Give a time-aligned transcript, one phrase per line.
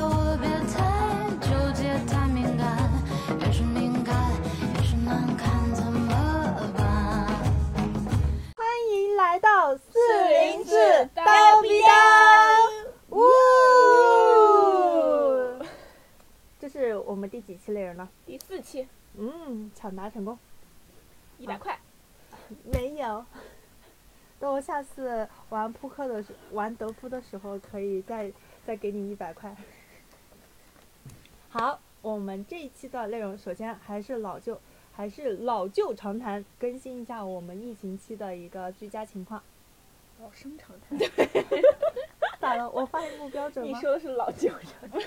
[0.00, 2.88] 我别太纠结、太敏感，
[3.40, 4.14] 越是敏感
[4.76, 6.08] 越是难看，怎么
[6.76, 7.26] 办？
[8.54, 9.82] 欢迎来到四
[10.28, 11.88] 零四刀刀逼逼刀，
[13.16, 13.18] 呜！
[16.60, 18.08] 这是我们第几期内容了？
[18.24, 20.38] 第四期嗯，抢答成功。
[21.38, 21.76] 一百块，
[22.72, 23.24] 没有。
[24.48, 28.32] 等我下次玩扑克的时，玩德扑的时候，可以再
[28.64, 29.54] 再给你一百块。
[31.50, 34.58] 好，我们这一期的内容，首先还是老旧，
[34.90, 39.42] 还是老旧常谈，更新一下我们疫情期的一个居家情况。
[40.22, 40.96] 老生常谈。
[40.96, 41.62] 对
[42.40, 42.70] 咋了？
[42.70, 43.82] 我发音不标准吗你？
[43.82, 45.02] 说的是老旧常谈。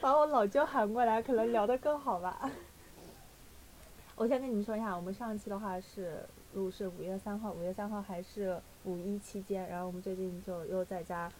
[0.00, 2.48] 把我老舅喊过来，可能聊得更好吧。
[4.14, 11.30] 我先跟你们说一下，我们上一期的话是录是五月三号，五月三号还是五一期间，然后我们最近就又在家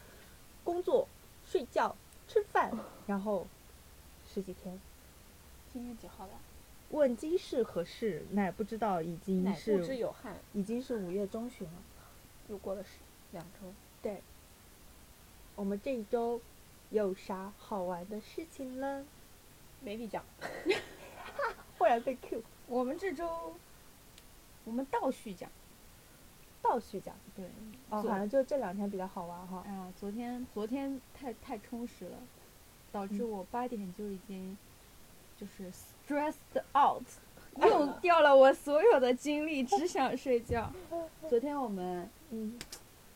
[0.63, 1.09] 工作、
[1.47, 1.97] 睡觉、
[2.29, 2.73] 吃饭，
[3.07, 3.47] 然后
[4.27, 4.79] 十几天。
[5.73, 6.33] 今天几号了？
[6.91, 11.75] 问今是何事，乃不知道已经乃不知是有汉，已经是五月中旬了。
[12.49, 12.91] 又过了十
[13.33, 13.69] 两周。
[14.01, 14.23] 对，
[15.55, 16.41] 我们这一周
[16.91, 19.05] 有啥好玩的事情呢？
[19.81, 20.25] 没必讲。
[21.79, 23.55] 忽然被 Q，我们这周，
[24.69, 25.51] 我们倒叙讲，
[26.61, 27.15] 倒叙讲。
[27.35, 27.47] 对，
[27.89, 29.65] 哦，昨好像就这两天比较好玩哈。
[29.67, 32.19] 哎呀，昨天昨天太太充实了，
[32.93, 34.57] 导致嗯我八点就已经
[35.39, 36.35] 就是 stressed
[36.77, 37.03] out，
[37.67, 40.71] 用掉了我所有的精力，只想睡觉。
[41.31, 42.59] 昨天我们嗯，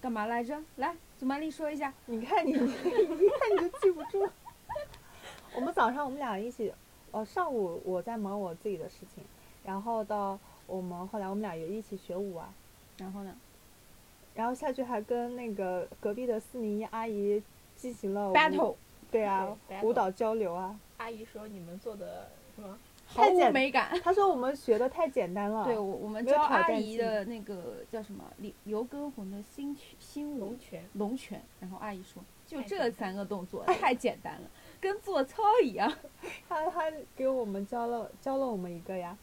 [0.00, 0.59] 干嘛来着？
[0.77, 1.92] 来，祖玛丽说一下。
[2.06, 2.66] 你看你， 一看
[3.53, 4.27] 你就记不住。
[5.55, 6.72] 我们早上我们俩一起，
[7.11, 9.22] 呃，上午我在忙我自己的事情，
[9.64, 10.38] 然后到
[10.72, 12.53] 我们后来我们俩也一起学舞啊，
[12.99, 13.34] 然后呢
[14.34, 17.43] 然后下去还跟那个隔壁的四零一阿姨
[17.77, 18.75] 进行了？battle
[19.11, 20.78] 对啊，对，battle 舞蹈交流啊。
[20.97, 22.78] 阿姨说你们做的什么？
[23.05, 24.00] 毫无美感。
[24.03, 25.65] 她说我们学的太简单了。
[25.66, 30.82] 对，我我们教阿姨的那个叫什么刘刘畊宏的新曲新舞龙泉。
[30.94, 34.49] 龙泉，然后阿姨说就这三个动作 太简单了，
[34.81, 35.93] 跟做操一样。
[36.49, 39.15] 她她给我们教了教了我们一个呀，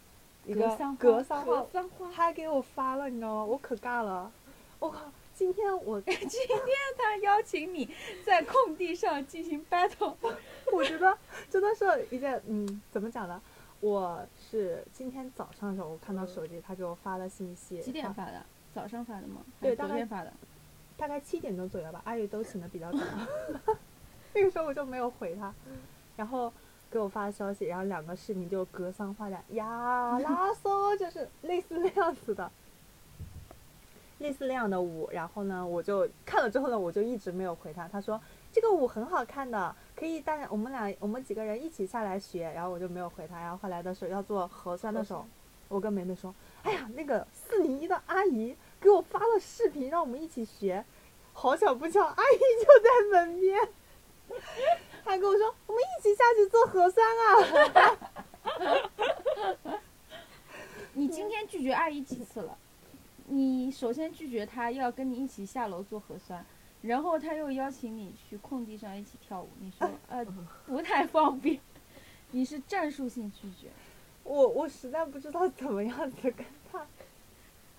[0.50, 2.12] 一个格桑花格桑花格，桑花。
[2.12, 3.46] 她还给我发了，你知道吗？
[3.46, 4.32] 我可尬了，
[4.80, 5.02] 我靠！
[5.36, 6.60] 今天我 今天
[6.98, 7.90] 他邀请你
[8.26, 10.16] 在空地上进行 battle，
[10.74, 11.18] 我觉得
[11.50, 13.42] 真的是一件，嗯，怎么讲呢？
[13.80, 18.12] 我是今天早上的时候，我看到手机，他给我发了信息，几点？
[18.14, 18.44] 发的？
[18.74, 19.42] 早上发的吗？
[19.62, 20.34] 对昨天发的。
[20.98, 22.02] 大概七点钟左右吧。
[22.04, 23.00] 阿姨都醒的比较早，
[24.34, 25.54] 那个时候我就没有回他，
[26.18, 26.52] 然后
[26.92, 32.52] 给我发消息，然后两个视频就格桑花的呀拉嗦，就是类似那样子的。
[34.20, 37.88] 类似那样的舞，然后呢，我就看了之后呢，我就一直没有回他。
[37.88, 38.20] 他说
[38.52, 43.40] 这个舞很好看的，可以大家我们俩我们几个人一起下来学，然后我就没有回他。
[43.40, 45.26] 然后后来的时候要做核酸的时候，
[45.70, 50.84] 我跟梅梅说，哎呀，那个四零一的阿姨给我发了视频，让我们一起学。
[51.32, 53.70] 好巧不巧，阿姨就在门边，
[55.04, 57.30] 她跟我说我们一起下去做核酸啊。
[60.94, 62.58] 你今天拒绝阿姨几次了？
[63.28, 66.44] 你首先拒绝她要跟你一起下楼做核酸，
[66.82, 70.26] 然后她又邀请你去空地上一起跳舞，你说 呃
[70.66, 71.59] 不太方便，
[72.32, 73.70] 你是战术性拒绝。
[74.24, 76.86] 我我实在不知道怎么样子跟她，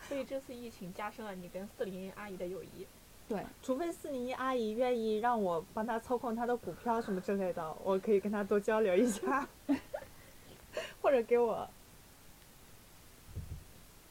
[0.08, 2.86] 所以这次疫情加深了你跟四零一阿姨的友谊。
[3.30, 9.48] 对，除非四零一阿姨愿意让我帮她操控她的股票什么之类的，我可以跟她多交流一下，
[11.00, 11.64] 或者给我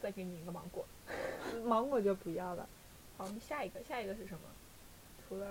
[0.00, 0.82] 再给你一个芒果。
[1.66, 2.66] 芒果就不要了。
[3.18, 4.40] 好，我们下一个，下一个是什么？
[5.28, 5.46] 除了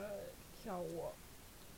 [0.64, 1.06] 跳舞，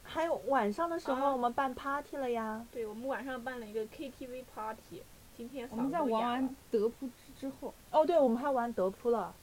[0.02, 5.04] 还有晚上的时候啊我们办 party 了呀，对我们晚上办了一个 KTV party。
[5.36, 9.34] 今天我们在玩完德扑之之后，哦对，我们还玩德扑了。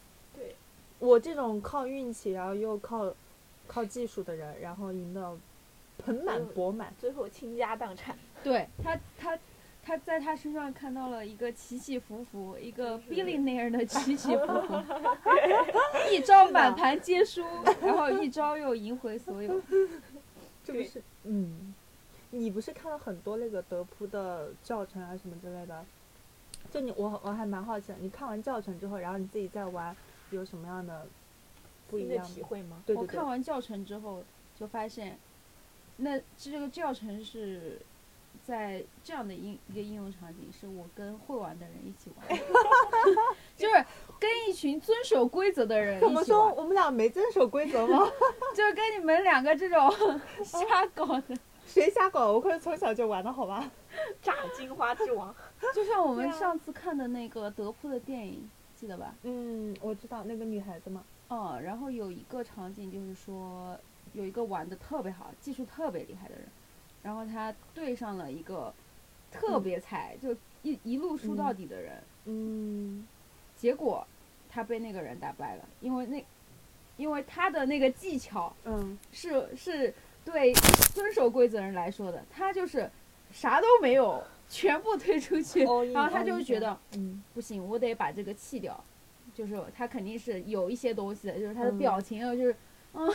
[1.00, 3.12] 对，我这种靠运气，然后又靠
[3.66, 5.36] 靠技术的人，然后赢得
[6.04, 6.92] 盆满嗯钵满。
[6.98, 8.16] 最后倾家荡产。
[8.42, 9.38] 对他他
[9.82, 14.74] 他在他身上看到了一个起起伏伏，一个是 billionaire 的起起伏伏，
[16.12, 17.42] 一招满盘皆输，
[17.82, 19.60] 然后一招又赢回所有。
[19.60, 19.88] 对
[20.64, 21.74] 这不是嗯，
[22.30, 25.84] 你不是看了很多那个德扑的教程啊什么之类的？
[26.70, 29.96] 就你我我还蛮好奇的，你看完教程之后，然后你自己再玩，
[30.30, 31.06] 有什么样的
[31.88, 32.82] 不一样的样体会吗？
[32.86, 34.22] 对对对，我看完教程之后
[34.58, 35.18] 就发现，
[35.96, 37.80] 那这个教程是
[38.44, 42.38] 在这样的应一个应用场景，是我跟会玩的人一起玩，
[43.56, 43.74] 就是
[44.18, 48.06] 跟一群遵守规则的人怎么一起玩，说我们俩没遵守规则吗？
[48.54, 49.90] 就是跟你们两个这种
[50.44, 51.36] 瞎搞的，
[51.66, 52.32] 谁瞎搞？
[52.32, 53.70] 我可是从小就玩的好吧？
[54.22, 55.34] 炸金花之王，
[55.74, 58.48] 就像我们上次看的那个德扑的电影，
[58.78, 59.12] 记得吧？
[59.24, 61.02] 嗯，我知道那个女孩子嘛。
[61.26, 63.76] 哦，然后有一个场景就是说，
[64.12, 66.44] 有一个玩的特别好、技术特别厉害的人，
[67.02, 68.72] 然后他对上了一个
[69.32, 70.32] 特别菜，就
[70.62, 73.04] 一一路输到底的人，嗯
[73.56, 74.06] 结果
[74.48, 76.24] 他被那个人打败了，因为那
[76.96, 79.92] 因为他的那个技巧嗯是是
[80.24, 80.52] 对
[80.94, 82.88] 遵守规则人来说的，他就是
[83.32, 85.60] 啥都没有，全部推出去，
[85.92, 87.22] 然后他就觉得嗯。
[87.34, 88.82] 不行，我得把这个弃掉，
[89.34, 91.78] 就是他肯定是有一些东西的，就是他的嗯。
[91.78, 92.56] 表情啊，就是
[92.94, 93.06] 嗯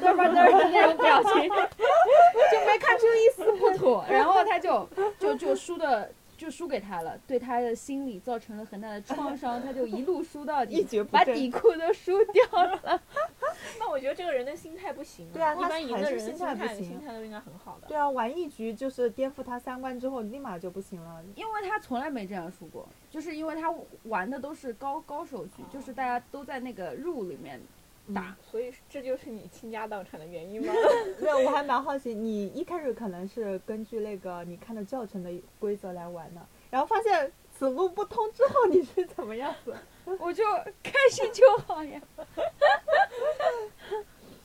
[0.00, 4.88] 嘚吧嘚的那种表情， 就没看出一丝不妥，然后他就
[5.18, 13.02] 就就输的就输给他了，对他的心理造成了很大的创伤，他就一路输到底，把蹶不振底裤都输掉了。
[13.78, 17.88] 那我觉得这个人的心态不行、对啊他一般赢的人心心态不行心态都应该很好的。
[17.88, 21.22] 对啊，玩一局就是颠覆他三观之后，立马就不行了。
[21.34, 23.72] 因为他从来没这样输过，就是因为他
[24.04, 27.60] 玩的都是高高手局，就是大家都在那个入里面
[28.14, 28.36] 打。
[28.42, 30.72] 所以这就是你倾家荡产的原因吗？
[31.18, 39.74] 对，我还蛮好奇，你一开始可能是根据那个你看的教程的规则来玩的，然后发现此路不通之后，你是怎么样子？
[40.20, 40.44] 我就
[40.82, 42.00] 开心就好呀。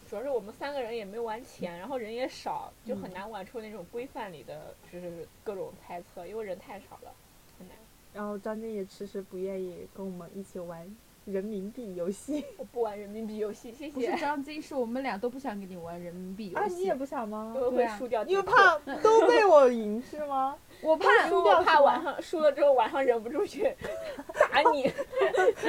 [0.10, 7.14] 主要是我们三个人也没玩钱，然后人也少，就嗯很难玩出那种规范里的，就是各种猜测，因为人太少了，
[7.58, 7.78] 很难。
[8.14, 10.86] 然后张晶也迟迟不愿意跟我们一起玩
[11.26, 12.44] 人民币游戏。
[12.58, 14.18] 我不玩人民币游戏，谢不是谢。
[14.18, 16.76] 张晶，是我们俩都不想跟你玩人民币游啊，戏。
[16.76, 17.62] 你也不想吗因？
[17.62, 20.58] 为对啊会输掉底裤，因为怕都被我赢是吗？
[20.82, 23.64] 我怕因为我怕晚上输了之后晚上忍不住去
[24.52, 24.92] 打你，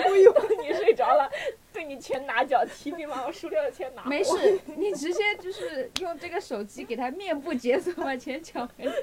[0.09, 1.31] 我以为你睡着了，
[1.73, 4.05] 对你拳打脚踢，并把我输掉的钱拿。
[4.05, 8.95] 没事，你直接就是用这个手机给他面部解锁，把钱抢回来。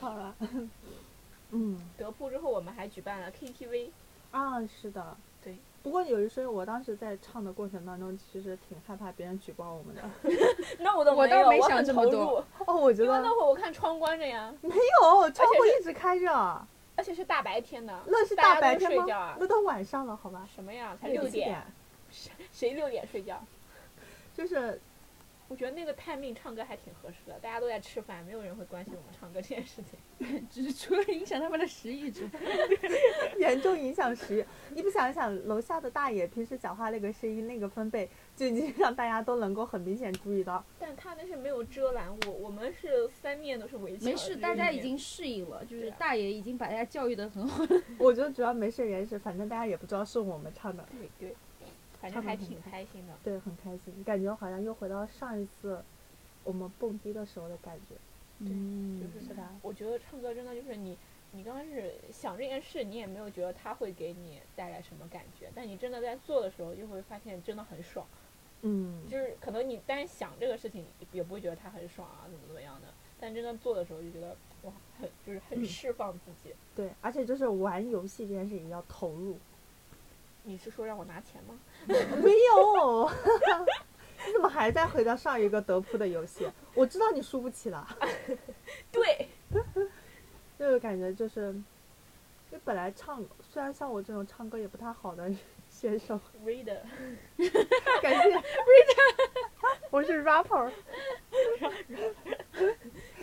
[0.00, 0.34] 好了。
[1.50, 3.90] 嗯德扑之后，我们还举办了 KTV，
[4.30, 5.16] 啊，是的。
[5.42, 5.56] 对。
[5.82, 10.02] 不过有一说一，我当时在唱的过程当中，其实挺害怕别人举报我们的。
[10.80, 19.36] 那我都我没有，倒没想这么多， 哦，我觉得因为那会儿我看窗关着呀，没有，窗户一直开着，而且是大白天的，那是大白天吗都睡觉啊？
[19.38, 20.48] 那都晚上了，好吧？
[20.52, 20.96] 什么呀？
[21.00, 21.62] 才六点，
[22.52, 23.40] 谁六点睡觉？
[24.36, 24.80] 就是
[25.48, 29.98] 我觉得那个 timing 唱歌还挺合适的，大家都在吃饭，没有人会关心我们唱歌这件事情。
[30.50, 32.30] 只是除了影响他们的食欲之外，
[33.38, 34.44] 严重影响食欲。
[34.74, 40.64] 你不想一想，楼下的大爷平时讲话那个声音、那个分贝，就已经让大家都能够很明显注意到。
[40.78, 44.04] 但他那是没有遮拦我，我们是三面都是围墙。
[44.10, 47.64] 没事，大家已经适应了，就是大爷已经把大家教育的很好。
[47.98, 51.36] 我觉得主要没事原因是，反正大家也不知道是我们唱的，对对，
[52.06, 53.12] 反正还挺开心的。
[53.24, 55.82] 对，很开心，感觉好像又回到上一次
[56.44, 57.94] 我们蹦迪的时候的感觉。
[58.38, 60.96] 嗯就是是的我觉得唱歌真的就是你，
[61.32, 68.06] 你刚开始想这件事，你也没有觉得它会给你带来什么感觉，但你真的在做的时候，就会发现真的很爽。
[68.62, 72.88] 嗯，就是可能你单想这个事情，也不会觉得它很爽啊，怎么怎么样的，
[73.18, 76.54] 但真正做的时候就觉得哇，很就是很嗯释放自己。
[76.74, 79.38] 对，而且就是玩游戏这件事情要投入。
[80.48, 81.58] 你是说让我拿钱吗？
[81.88, 83.10] 没有，
[84.26, 86.48] 你怎么还在回到上一个德扑的游戏？
[86.72, 87.84] 我知道你输不起了。
[88.92, 89.28] 对，
[90.56, 91.52] 这个感觉就是，
[92.50, 95.28] 就本来唱，虽然像我这种唱歌也不太好的
[95.68, 96.78] 选手，reader，
[98.00, 99.14] 感谢 reader，
[99.90, 100.70] 我是 rapper，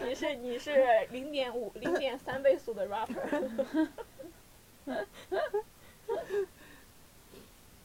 [0.04, 0.74] 你是你是
[1.10, 3.88] 零点五零点三倍速的 rapper，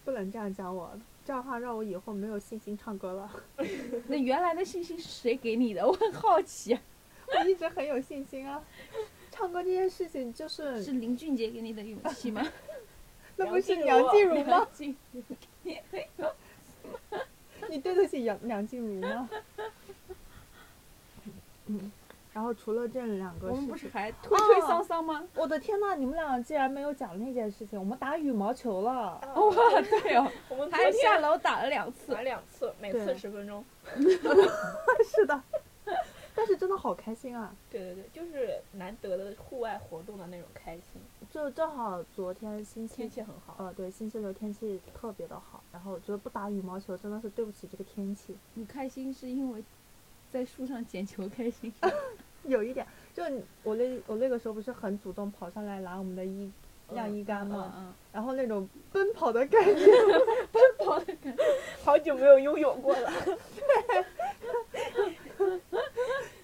[0.08, 0.90] 不能这样讲我，
[1.22, 3.30] 这样的话让我以后没有信心唱歌了。
[4.08, 5.84] 那原来的信心是谁给你的？
[5.86, 6.80] 我很好奇啊，
[7.26, 8.64] 我一直很有信心啊，
[9.30, 12.42] 唱歌这件事情就是，是林俊杰给你的勇气吗？
[13.36, 14.66] 那不是梁静茹吗？
[17.68, 19.28] 你对得起梁梁静茹吗？
[21.66, 21.92] 嗯，
[22.38, 25.26] 然后除了这两个我事情，们不是还推推哦桑桑吗？
[25.34, 29.20] 我的天呐，你们俩竟然没有讲那件事情，我们打羽毛球了。
[29.34, 32.22] 哇，对哦，我们还下楼打了两次打。
[32.22, 33.64] 两次，每次十分钟。
[35.04, 35.42] 是的，
[36.32, 37.52] 但是真的好开心啊！
[37.68, 41.02] 对对对，就是难得的户外活动的那种开心，
[41.32, 43.56] 就正好昨天星期天气很好。
[43.58, 48.36] 呃，对，星期六天气特别的好，然后我觉得不打羽毛球真的是对不起这个天气。
[48.54, 49.64] 你开心是因为
[50.30, 51.72] 在树上捡球开心。
[52.48, 53.22] 有一点，就
[53.62, 56.50] 我那我那个时候不是很主动跑上来拿我们的衣
[56.90, 57.72] 晾衣杆嘛？
[57.76, 59.86] 嗯然后那种奔跑的感觉，
[60.50, 61.44] 奔跑的感觉，
[61.84, 63.12] 好久没有拥有过了。
[63.22, 64.04] 对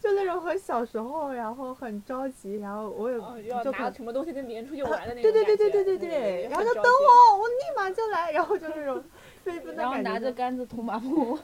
[0.00, 5.32] 就那种很小时候，然后很着急，然后我也哦，要拿什么东西跟别人出去玩的那种感觉。
[5.32, 9.02] 对对对对对对对，然后就等我，我立马就来，然后就那种
[9.42, 10.02] 飞奔的感觉就。
[10.02, 11.36] 拿着杆子捅马蜂。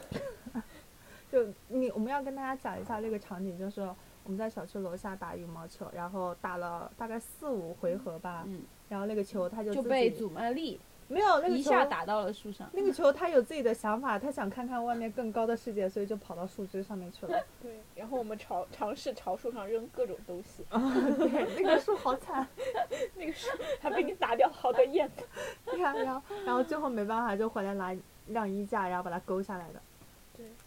[1.32, 3.88] 就你我们要跟大家讲一下那个场景，就是
[4.24, 12.70] 我们在小区楼下打羽毛球，然后打了大概四五回合吧，嗯，然后那个球他就就被祖曼丽没有那个球一下打到了树上。
[12.72, 17.36] 那个球他有自己的想法，他想看看外面更高的世界，所以就跑到树枝上面去了。
[17.60, 22.46] 对，然后我们朝尝试朝树上扔各种东西， 对，那个树好惨。
[23.16, 23.48] 那个树
[23.80, 25.24] 还被你打掉了好多叶子。
[25.64, 27.96] 对呀、然后然后最后没办法就回来拿
[28.28, 29.82] 晾衣架，然后把它勾下来的。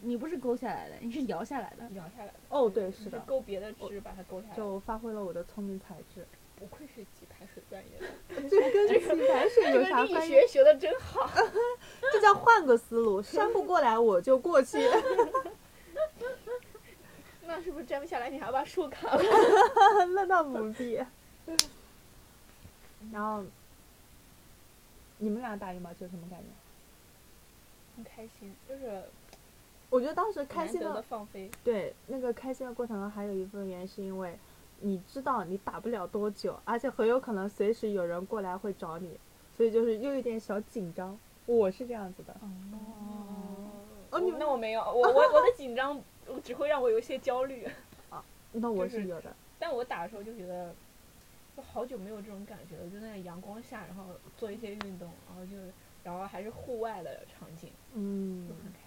[0.00, 1.88] 你不是勾下来的，你是摇下来的。
[1.94, 2.34] 摇下来的。
[2.48, 4.56] 哦，对，是的，勾别的枝把它勾下来。
[4.56, 6.26] 就发挥了我的聪明才智。
[6.56, 8.06] 不愧是棋牌水专业的，
[8.48, 8.94] 这跟洗
[9.28, 10.28] 白水有啥关系？
[10.28, 11.28] 学学的真好。
[12.12, 14.78] 这叫换个思路，扇不过来我就过去。
[17.46, 18.30] 那是不是摘不下来？
[18.30, 19.20] 你还要把树砍了？
[20.14, 20.94] 那倒不必。
[23.12, 23.44] 然后，
[25.18, 26.46] 你们俩打羽毛球什么感觉？
[27.96, 29.02] 很开心，就是
[29.94, 31.48] 我觉得当时开心的，放飞。
[31.62, 34.36] 对那个开心的过程中，还有一部分原因是因为
[34.80, 39.16] 你知道你打不了多久，而且很有可能随时有人过来会找你，
[39.56, 41.16] 所以就是又有点小紧张。
[41.46, 43.70] 我是这样子的，哦，
[44.10, 46.02] 哦你们那我没有，我我我的紧张
[46.42, 47.64] 只会让我有一些焦虑。
[48.10, 49.32] 啊那我是是有的。
[49.60, 50.74] 但我打的时候就觉得，
[51.54, 54.02] 我好久没有这种感觉了，就在那阳光下，然后
[54.36, 55.56] 做一些运动，然后就
[56.02, 58.83] 然后还是户外的场景，嗯就，很开心。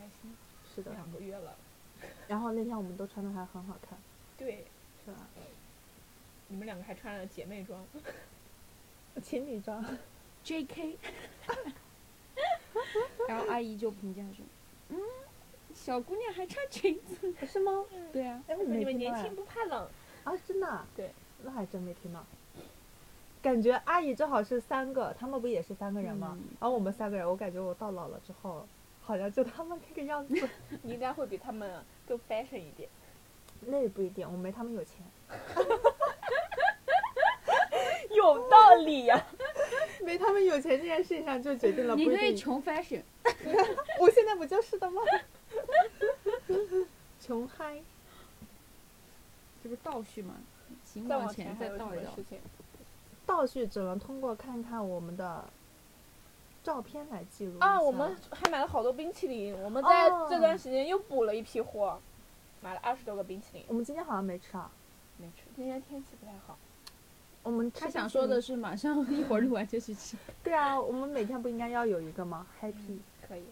[0.83, 0.91] 是的。
[0.91, 1.55] 两个月了，
[2.27, 3.97] 然后那天我们都穿的还很好看，
[4.37, 4.65] 对，
[5.05, 5.17] 是吧？
[6.49, 7.83] 你们两个还穿了姐妹装，
[9.21, 9.83] 情侣装。
[10.43, 10.97] J.K.
[13.27, 14.45] 然后阿姨就评价说
[14.87, 14.97] ：“嗯，
[15.73, 17.33] 小姑娘还穿裙子。
[17.45, 19.85] 是吗？”对啊，哎，我说你们年轻不怕冷，
[20.23, 20.87] 啊，真的啊？
[20.95, 21.11] 对，
[21.43, 22.23] 那还真没听到。
[23.41, 26.37] 感觉阿姨正好是三个，他们不也是三个人吗？
[26.39, 28.65] 嗯然后我们三个人，我感觉我到老了之后，
[29.07, 30.35] 好像就他们那个样子。
[30.83, 32.89] 你应该会比他们更 fashion 一点。
[33.61, 34.97] 那也不一定，我没他们有钱。
[38.13, 39.25] 有道理呀、
[40.03, 42.17] 没他们有钱这件事情上就决定了不你一定。
[42.17, 43.01] 可以穷 fashion。
[43.99, 45.01] 我现在不就是的吗？
[47.21, 47.81] 穷嗨。
[49.63, 50.35] 这不是倒叙吗？
[50.83, 52.11] 请再往前还有再倒一倒？
[53.25, 55.43] 倒叙只能通过看看我们的
[56.67, 61.97] 照片来记录啊，我们还买了好多冰淇淋，我们在哦这段时间又补了一批货，
[62.59, 64.69] 买了二十多个冰淇淋，我们今天好像没吃啊。
[65.15, 65.43] 没吃。
[65.55, 66.57] 今天天气不太好，
[67.41, 70.17] 我们他想说的是，马上 一会儿录完就去吃。
[70.43, 73.43] 对啊，我们每天不应该要有一个吗？Happy 可以。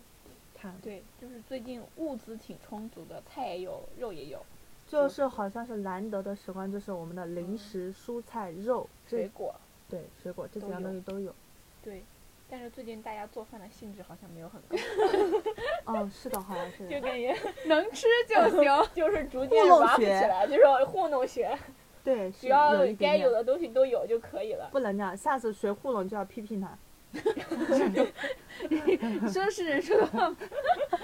[0.53, 4.45] 看，对，就是最近物资挺充足的，菜也有，肉也有，
[4.85, 9.55] 就是好像是难得的时光，就是我们的零食、蔬菜、肉，水果，
[9.89, 11.35] 对水果这几样都有东西都有。
[11.81, 12.03] 对。
[12.47, 14.77] 但是最近大家做饭的兴致好像没有很高，
[15.91, 16.89] 哦，是的，好像是的。
[16.89, 17.35] 就感觉
[17.65, 18.65] 能吃就行。
[18.93, 21.57] 就是逐渐玩不起学来，就是糊弄学，
[22.03, 24.69] 对，只要该有的东西都有就可以了。
[24.71, 26.77] 不能这样，下次学糊弄就要批评他。
[29.31, 30.27] 说是人说的话，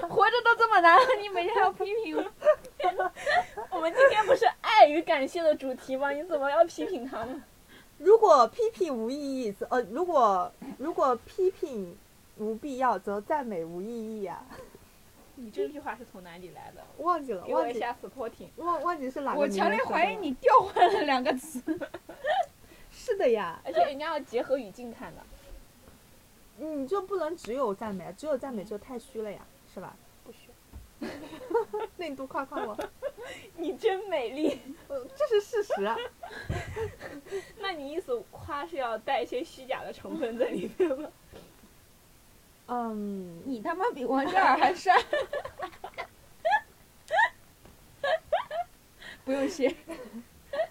[0.09, 3.11] 活着都这么难了，你每天还要批评我？
[3.71, 6.11] 我们今天不是爱与感谢的主题吗？
[6.11, 7.41] 你怎么要批评他呢？
[8.03, 11.95] 如果批评无意义，则呃，如果如果批评
[12.37, 13.87] 无必要，则赞美无意
[14.21, 14.43] 义啊。
[15.35, 16.83] 你这句话是从哪里来的？
[17.03, 18.47] 忘记了，忘记给我一下 supporting。
[18.57, 20.15] 忘忘记是哪个我强烈怀疑。
[20.17, 21.61] 你调换了两个词。
[22.91, 25.21] 是的呀，而且人家要结合语境看的，
[26.57, 29.39] 你就不能只有赞美，只有赞美就太虚了呀，
[29.73, 29.95] 是吧？
[30.25, 30.49] 不需。
[31.97, 32.77] 那你多夸夸我，
[33.57, 34.59] 你真美丽。
[34.87, 35.95] 呃这是事实啊。
[37.59, 41.09] 那你意思夸是要带一些虚假的成分在里面吗？
[42.67, 44.95] 嗯，你他妈比王嘉尔还帅。
[49.23, 49.75] 不用谢。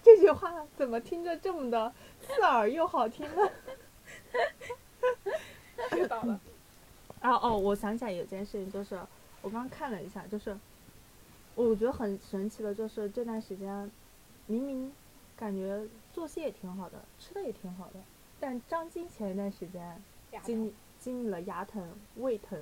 [0.03, 3.51] 这句话怎么听着这么的刺耳又好听呢？
[5.91, 6.39] 知道了。
[7.21, 8.95] 啊哦，我想起来有件事情，就是
[9.41, 10.57] 我刚刚看了一下，就是
[11.55, 13.89] 我觉得很神奇的，就是这段时间
[14.47, 14.91] 明明
[15.35, 17.99] 感觉作息也挺好的，吃的也挺好的，
[18.39, 20.01] 但张晶前一段时间
[20.43, 22.59] 经历经历了牙疼、胃疼，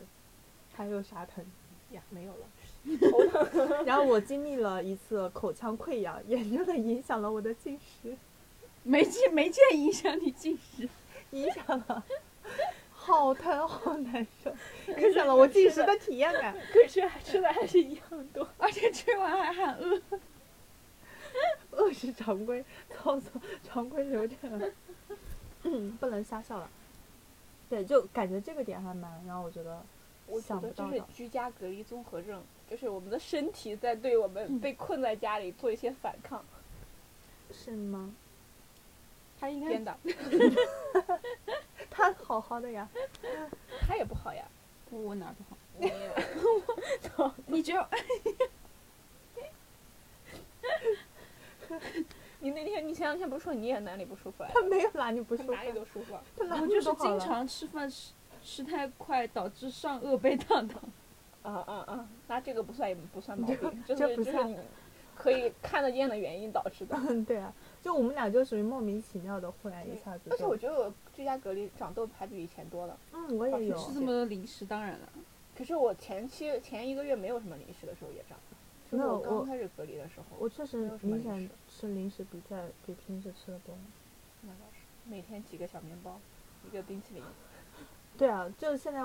[0.73, 1.45] 还有啥疼？
[1.91, 3.83] 呀，没有了，头疼。
[3.83, 8.15] 然后我经历了一次口腔溃疡，严重的影响了我的进食，
[8.83, 10.87] 没见没见影响你进食，
[11.31, 12.03] 影响了，
[13.09, 14.53] 好疼好难受，
[14.93, 16.55] 可想了我进食的体验感。
[16.71, 18.47] 可是还吃的还是一样多。
[18.59, 19.99] 而且吃完还喊饿。
[21.71, 24.71] 饿是常规操作，常规流程，
[25.63, 26.69] 嗯，不能瞎笑了。
[27.67, 29.83] 对，就感觉这个点还蛮让我觉得
[30.27, 31.03] 我觉想不得这是。
[31.11, 36.45] 居家隔离综合症，就是我们的身体在对我们被困在家里做一些反抗。
[37.51, 38.13] 是吗？
[39.39, 39.99] 他应编该的，
[41.99, 42.87] 他好好的呀，
[43.85, 44.43] 他也不好呀。
[44.89, 45.57] 我哪不好？
[45.79, 47.31] 我操！
[47.45, 47.85] 你只有
[52.39, 54.61] 你那天你前两天不是说你也哪里不舒服来他？
[54.63, 56.21] 没有哪里不舒服，哪里都舒服啊。
[56.37, 60.75] 他哪里我就是经常吃饭吃吃太快，导致上颚被烫到。
[61.43, 62.09] 啊啊啊！
[62.27, 64.57] 那这个不算不算毛病，就这不算是就是你
[65.15, 66.97] 可以看得见的原因导致的。
[67.09, 70.35] 嗯， 对啊，就我们俩就属于莫名其妙的，忽然一下子就。
[70.35, 72.97] 而且我觉得我居家隔离长痘还比以前多了。
[73.11, 73.77] 嗯，我也有。
[73.77, 75.09] 吃这么多零食，当然了。
[75.53, 78.37] 可是我前期前一个月没有什么零食的时候也长，
[78.89, 83.75] 就是我没有我刚开始隔离的时候，我确实没有什么明显吃零食比在比平时吃的多。
[84.43, 84.77] 那倒是
[85.09, 86.17] 每天几个小面包，
[86.65, 87.23] 一个冰淇淋。
[88.17, 89.01] 对啊，就是现在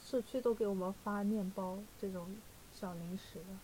[0.00, 2.36] 社区都给我们发面包这种
[2.72, 3.58] 小零食了。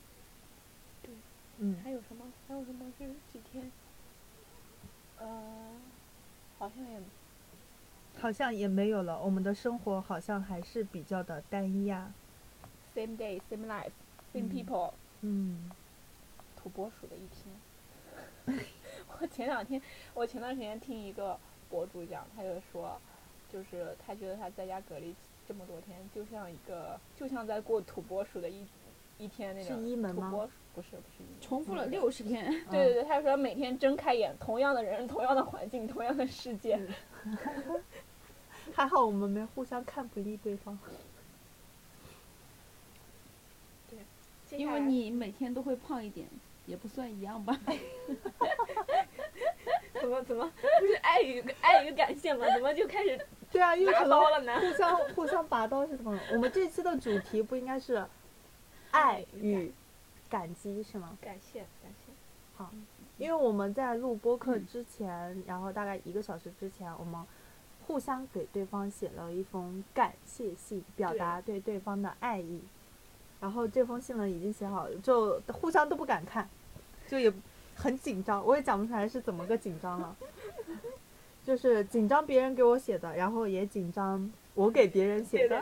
[1.00, 1.14] 对，
[1.58, 2.24] 嗯，还有什么？
[2.48, 2.92] 还有什么？
[2.98, 3.70] 这几天，
[5.20, 5.76] 呃，
[6.58, 7.00] 好像也
[8.20, 9.20] 好像也没有了。
[9.20, 12.14] 我们的生活好像还是比较的单一啊。
[12.94, 13.90] same day, same life,
[14.32, 14.92] same 嗯 people，、
[15.22, 15.70] 嗯，
[16.56, 17.54] 土拨鼠的一天。
[19.20, 19.80] 我前两天，
[20.12, 23.00] 我前段时间听一个博主讲，他就说，
[23.52, 25.14] 就是他觉得他在家隔离
[25.46, 28.64] 这么多天，就像一个，就像在过土拨鼠的一
[29.18, 29.72] 一天那是。
[29.74, 36.80] 一门吗土拨鼠不是不是一门重复了嗯六十天， 对对对，他说每天睁开眼，同样的人，同样的环境， 同样的世界。
[38.74, 40.76] 还好我们没互相看不腻对方。
[43.88, 43.98] 对
[44.58, 46.26] 因为你每天都会胖一点，
[46.66, 47.58] 也不算一样吧。
[50.00, 52.46] 怎么怎么不是爱与爱与感谢吗？
[52.54, 53.18] 怎么就开始
[53.52, 54.58] 对啊，因为拿可能刀了呢？
[54.60, 56.18] 互相互相拔刀是怎么？
[56.32, 58.04] 我们这期的主题不应该是
[58.94, 59.72] 爱与
[60.30, 61.18] 感激是吗？
[61.20, 62.12] 感谢感谢。
[62.56, 62.70] 好，
[63.18, 67.20] 因为我们在录播课之前，然后大概一个小时之前，我们
[67.88, 72.60] 互相给对方写了一封感谢信，表达对对方的爱意。
[73.40, 76.48] 然后这封信呢已经写好了，就互相都不敢看，
[77.08, 77.32] 就也
[77.74, 80.16] 很紧张，我也讲不出来是怎么个紧张了。
[81.44, 85.60] 就是紧张别人给我写的，然后也紧张我给别人写的，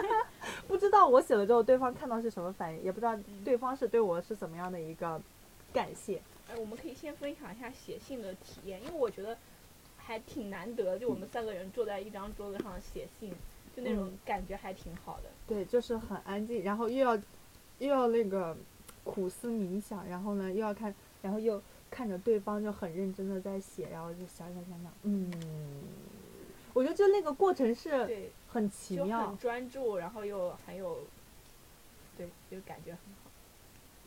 [0.66, 5.20] 不知道我写了之后对方看到是什么反应，也不知道对方是对我是怎么样的一个
[5.72, 6.20] 感谢。
[6.48, 9.36] 哎，我们可以先分享一下写信的体验，因为我觉得
[9.96, 13.32] 还挺难得，就我们三个人坐在一张桌子上写信，
[13.76, 15.30] 就那种嗯感觉还挺好的。
[15.46, 17.14] 对，就是很安静，然后又要
[17.78, 18.56] 又要那个
[19.04, 25.30] 苦思冥想，然后呢又要看，然后又看着对方就很认真的在写，然后就想想想想，嗯，
[26.74, 29.38] 我觉得就那个过程是，很奇妙很。
[29.38, 30.98] 专注，然后又很有，
[32.16, 33.30] 对，就感觉很好。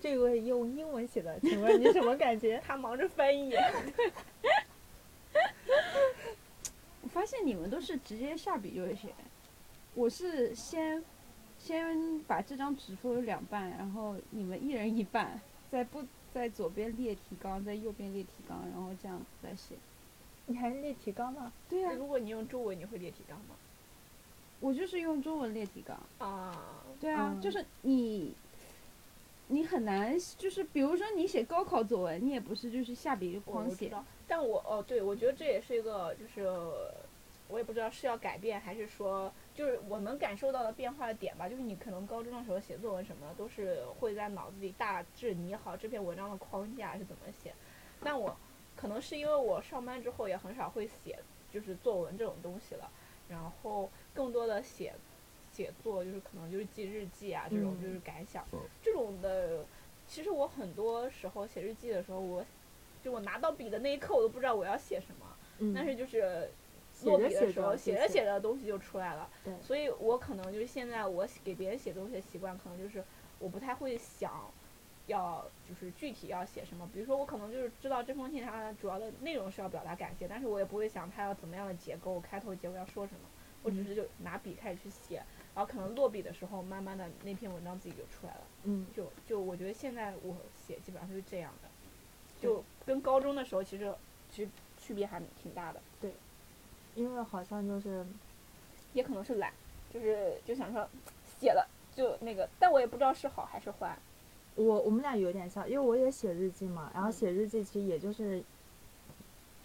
[0.01, 2.61] 这位用英文写的，请问你什么感觉？
[2.65, 3.53] 他忙着翻译，
[7.01, 9.09] 我发现你们都是直接下笔就会写，
[9.93, 11.03] 我是先
[11.57, 15.39] 先把这张纸分为两半，然后你们一人一半，
[15.71, 19.75] 在不在左边列提纲，在右边列提纲，然后这样再写。
[20.47, 21.51] 你还是列提纲呢？
[21.67, 23.55] 对呀、如果你用中文，你会列提纲吗？
[24.59, 25.99] 我就是用中文列提纲。
[26.19, 28.33] 啊，对啊，嗯就是你，
[29.47, 33.91] 你很难，就是比如说你写高考作文，你也不是就是下笔就我狂写，
[34.27, 36.47] 但我哦，对，我觉得这也是一个，就是
[37.47, 41.49] 我也不知道是要改变，还是说就是我能感受到的变化的点吧。
[41.49, 47.53] 就是你可能高中的时候写作文什么的，都是会在脑子里大致拟好这篇文章的框架是怎么写。
[48.01, 48.35] 但我
[48.75, 51.17] 可能是因为我上班之后也很少会写，
[51.51, 52.89] 就是作文这种东西了，
[53.29, 54.93] 然后更多的写
[55.53, 58.45] 写作就是可能就是记日记啊这种嗯就是感想、
[58.81, 59.65] 这种的。
[60.07, 62.45] 其实我很多时候写日记的时候，我
[63.03, 65.25] 就我拿到笔的那一刻，我都不知道我要写什么，
[65.57, 66.47] 嗯但是就是
[67.05, 69.27] 落笔的时候，写着写着东西就出来了。
[69.43, 73.03] 对所以我可能就是现在我给别人写东西的习惯，可能就是
[73.39, 74.31] 我不太会想
[75.07, 76.89] 要就是具体要写什么。
[76.93, 83.19] 比如说我可能就是知道这封信它主要的内容是要表达感谢，但是我也不会想它要怎么样的结构，开头结尾要说什么。
[83.63, 85.15] 我只是就拿笔开始去写，
[85.55, 88.41] 然后可能落笔的时候，慢慢的那篇文章自己就出来了。
[88.65, 91.69] 嗯，就就我觉得现在我写基本上就是这样的，
[92.39, 93.91] 就跟高中的时候其实
[94.29, 96.13] 其实区别还挺大的，对
[96.93, 98.05] 因为好像就是
[98.93, 99.51] 也可能是懒，
[99.91, 100.87] 就是就想说
[101.39, 103.97] 写了就那个，但我也不知道是好还是坏。
[104.55, 108.43] 我我们俩有点像，因为我也写日记嘛，然后嗯写日记其实也就是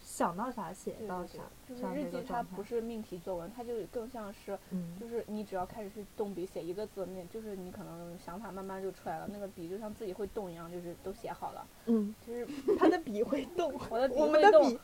[0.01, 2.63] 想到啥写到啥对，就是日记它不。
[2.63, 11.67] 是命题作文，它就更像是嗯，就是你只要开始去动笔写一个字，那就是你可能想法慢慢就出来了，那个笔就像自己会动一样，就是都写好了。
[11.87, 12.47] 嗯，就是
[12.79, 14.81] 他的笔会动，我的笔我们会动的笔，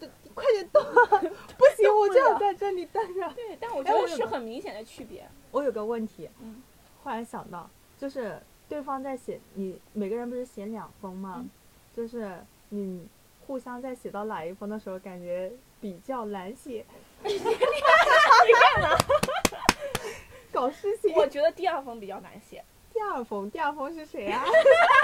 [0.00, 1.18] 对快点动啊！
[1.56, 3.32] 不行，我就要在这里待着。
[3.34, 5.26] 对，但我觉得是很明显的区别。
[5.50, 6.62] 我有个问题，嗯
[7.02, 11.36] 忽然想到，就是对方在写你每个人不是写两封吗？
[11.38, 11.50] 嗯
[11.94, 12.36] 就是
[12.68, 13.08] 你
[13.46, 15.50] 互相在写到哪一封的时候，感觉
[15.80, 16.84] 比较难写。
[17.24, 18.96] 你干嘛
[20.52, 21.14] 搞事情。
[21.14, 24.44] 我觉得第二封比较难写，第二封，第二封是谁啊？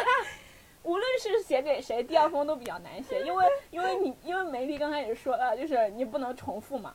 [0.85, 6.93] 无论是写给谁，第二封都比较难写，因为因为你因为梅丽刚开始说了，就是你不能重复嘛。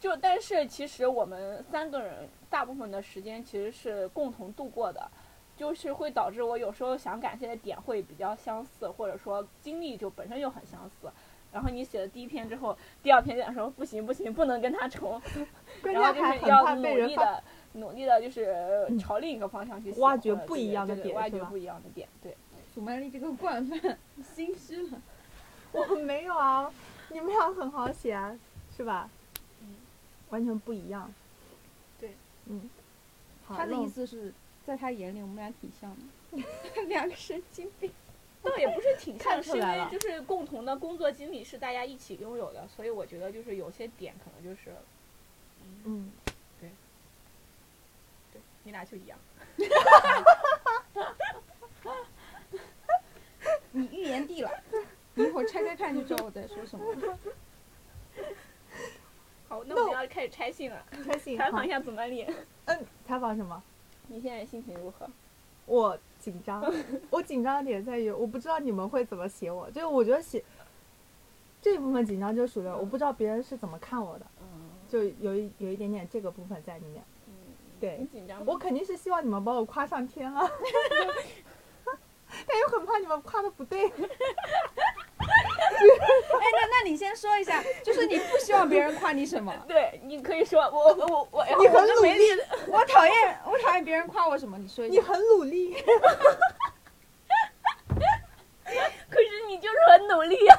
[0.00, 5.08] 就就但是其实我们三个人大部分的时间其实是共同度过的，
[5.56, 11.08] 就是会导致我有时候想感谢的点会比较相似，或者说经历就本身就很相似。
[11.52, 15.20] 然后你写了第一篇之后，第二篇就想说不行不行，不能跟他重，
[15.82, 16.74] 关然后键还很就是要。
[16.76, 17.42] 努力的
[17.74, 22.36] 努力的，就是朝另一个方向去写挖掘不一样的对对点挖掘不一样的点，对。
[22.74, 25.02] 鼠麦丽这个惯犯心虚了。
[25.72, 26.72] 我没有啊，
[27.10, 28.36] 你们俩很好写啊，
[28.76, 29.08] 是吧？
[30.30, 31.12] 嗯，完全不一样。
[32.00, 32.14] 对，
[32.46, 32.70] 嗯。
[33.44, 34.32] 好他的意思是
[34.64, 36.02] 在他眼里我们俩挺像的，
[36.86, 37.90] 两个神经病。
[38.42, 44.74] 倒也不是挺看像，是因为就是共同的工作经历是大家一起拥有的，所以我觉得就是有些点可能就是，
[45.84, 46.10] 嗯，
[46.58, 46.70] 对
[48.62, 49.18] 你俩就一样。
[53.72, 54.50] 你预言帝了，
[55.14, 56.86] 你一会儿拆开看就知道我在说什么。
[59.50, 61.36] 好，那我们要开始拆信了，拆信。
[61.36, 62.24] 采访一下祖曼丽，
[62.66, 63.60] 嗯，采访什么？
[64.06, 65.08] 你现在心情如何？
[65.66, 66.62] 我紧张，
[67.10, 70.44] 我紧张的点在于我不知道你们会怎么写我，就是我觉得写
[71.60, 77.02] 这一部分紧张就属于我不知道别人是怎么看我的，嗯就有一有一点点这个部分在里面。
[77.26, 77.32] 嗯，
[77.80, 78.44] 对你，紧张吗？
[78.46, 80.48] 我肯定是希望你们把我夸上天了，
[82.46, 83.90] 但又很怕你们夸的不对。
[85.80, 89.54] 哎，那那你先说一下，就是你不希望别人夸你什么？
[89.66, 92.30] 对，你可以说我我我我，你很努力，
[92.68, 94.58] 我讨厌我讨厌别人夸我什么？
[94.58, 95.00] 你说一你。
[95.00, 95.74] 很努力，
[98.64, 100.58] 可是你就是很努力啊。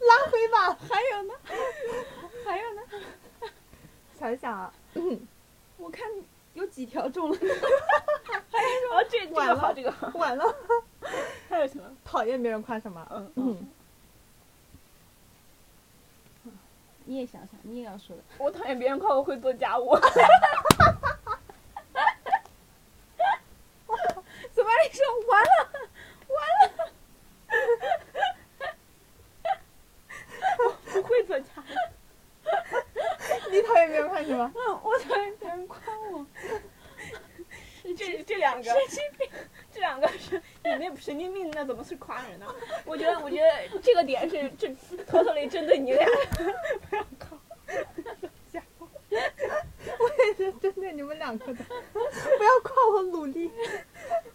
[0.00, 0.78] 拉黑吧。
[0.88, 1.34] 还有呢？
[2.44, 2.82] 还有呢？
[4.18, 4.72] 想想啊，
[5.76, 6.06] 我看
[6.58, 7.36] 有几条中了。
[8.90, 10.08] 哦，这这完了个好，这个好。
[10.14, 10.44] 完了，
[11.48, 11.84] 还有什么？
[12.04, 13.06] 讨厌别人夸什么？
[13.10, 13.68] 嗯嗯，
[17.04, 18.22] 你也想想，你也要说的。
[18.38, 19.96] 我讨厌别人夸我会做家务。
[24.52, 25.70] 怎么你说完了？
[30.92, 31.62] 不会做家务。
[33.50, 34.52] 你讨厌别人夸什么？
[34.54, 35.78] 嗯， 我讨厌别人夸
[36.12, 36.26] 我。
[37.96, 39.28] 这这两个神经病。
[39.72, 42.46] 这两个是你那神经病，那怎么是夸人呢？
[42.84, 44.68] 我觉得，我觉得这个点是这
[45.06, 46.06] 偷偷的针对你俩。
[46.90, 47.38] 不要夸。
[49.98, 51.98] 我也是针对你们两个的，不
[52.44, 53.50] 要夸我努力。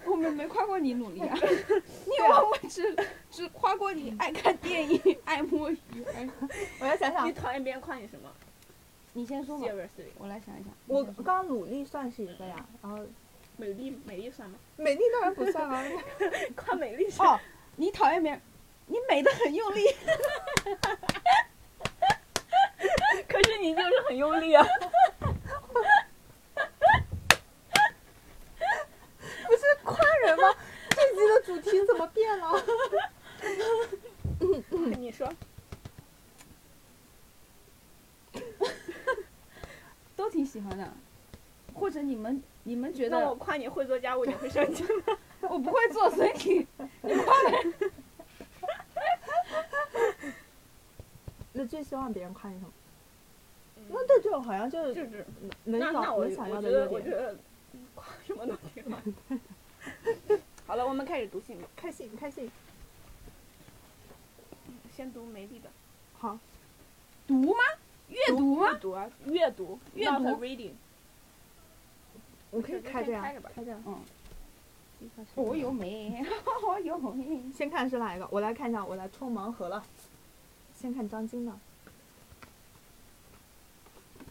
[0.06, 1.38] 我们没夸过你努力啊，
[2.06, 2.95] 你我们只
[3.30, 5.78] 只夸过你爱看电影、爱摸鱼。
[6.15, 6.28] 哎
[6.80, 8.30] 我要想想你，讨厌别人夸你什么
[9.15, 9.65] 你先说吧，
[10.17, 10.73] 我来想一想。
[10.88, 12.97] 我刚刚努力算是一个呀，然后
[13.58, 14.58] 美丽美丽算吗？
[14.76, 15.84] 美丽当然不算啊。
[16.58, 17.30] 夸美丽算。
[17.30, 17.39] 哦，
[17.76, 18.41] 你讨厌别人，
[18.88, 19.86] 你美的很用力。
[23.28, 24.65] 可是你就是很用力啊。
[29.45, 30.56] 不是夸人吗？
[30.89, 32.63] 这集的主题怎么变了？
[34.97, 35.32] 你说。
[40.15, 40.93] 都挺喜欢的，
[41.73, 42.02] 或者
[42.73, 45.15] 你们觉得那我夸你会做家务，你会生气吗？
[45.47, 46.67] 我不会做，所以你
[47.03, 47.91] 你夸的
[51.51, 52.71] 那最希望别人夸你什么？
[53.89, 55.23] 那对这种好像就是就是
[55.65, 56.91] 能那那我找能想要的优点。
[56.91, 57.38] 我觉得
[57.93, 58.97] 夸什么都挺好。
[60.65, 61.67] 好了，我们开始读信吧。
[61.75, 62.49] 开信开信，
[64.95, 65.69] 先读梅丽的。
[66.17, 66.39] 好，
[67.27, 67.63] 读吗？
[68.07, 68.73] 阅读吗？
[68.81, 70.71] 读啊，阅读，阅读 not reading。
[72.53, 73.77] 你可以开着呀开着吧，开着。
[73.85, 73.99] 嗯，
[75.35, 76.23] 我有没，
[76.67, 77.41] 我有没。
[77.51, 78.27] 先看是哪一个？
[78.31, 79.83] 我来看一下，我来抽盲盒了。
[80.75, 81.51] 先看张晶的，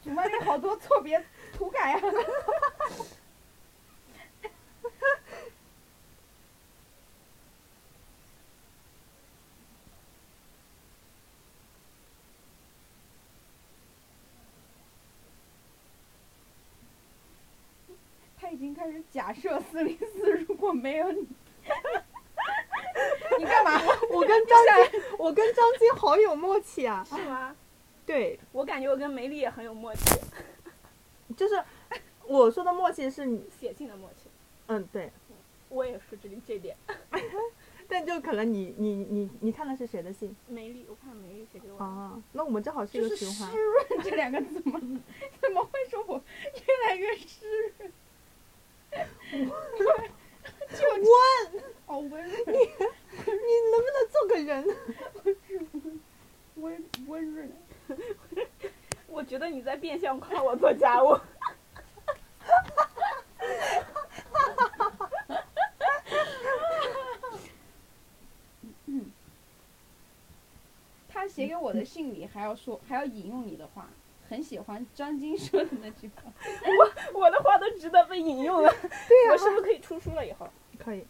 [0.05, 2.01] 主班里好多错别涂改啊！
[18.83, 21.21] 开始假设四零四如果没有你，
[23.39, 23.81] 你干嘛？
[24.11, 24.59] 我跟张
[24.91, 27.07] 晶，我跟张晶好有默契啊！
[27.09, 27.55] 是吗？
[28.05, 30.19] 对，我感觉我跟梅丽也很有默契，
[31.37, 31.63] 就是
[32.27, 34.29] 我说的默契是你，写信的默契。
[34.67, 35.13] 嗯，对，
[35.69, 36.77] 我也是这里这点。
[37.89, 41.85] 但就可能你你你你看的是谁的信梅丽，我看梅丽写给我的。
[41.85, 42.21] 啊？
[42.33, 43.57] 那我们正好是一个循环湿。
[43.63, 44.81] 润这两个字吗？
[45.41, 47.47] 怎么会说我越来越湿
[47.79, 47.93] 润？
[50.71, 51.07] 就温，
[51.87, 52.53] 好温润，你
[53.71, 54.67] 能不能做个人？
[56.57, 57.51] 温温润。
[59.09, 61.19] 我觉得你在变相夸我做家务。
[71.09, 73.89] 他写给我的信里还要说，还要引用你的话，
[74.33, 76.23] 很喜欢张晶说的那句话。
[77.13, 78.73] 我我的话都值得被引用了。
[79.07, 80.49] 对我是不是可以出书了以后？
[80.79, 81.05] 可以。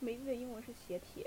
[0.00, 1.26] 梅丽的英文是斜体。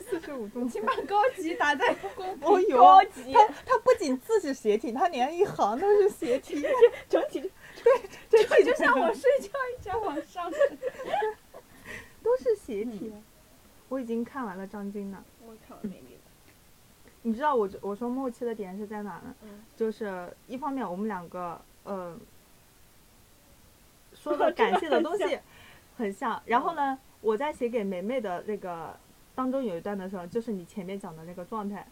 [0.00, 6.64] 四十五度，请把高级打在公哦哟高，级，他他不仅字是斜体，他连一行都是斜体，
[7.08, 7.47] 整体
[8.68, 10.78] 就像我睡觉一直往上升。
[12.22, 13.12] 都是斜体。
[13.88, 15.82] 我已经看完了张晶的，我看了。
[17.22, 19.34] 你知道我我说默契的点是在哪呢？
[19.42, 22.16] 嗯，就是一方面我们两个呃
[24.14, 25.38] 说的 感谢的东西
[25.96, 28.94] 很像，然后呢，我在写给梅梅的那个
[29.34, 31.86] 当中有一段的时候，就是你前面讲的那个状态，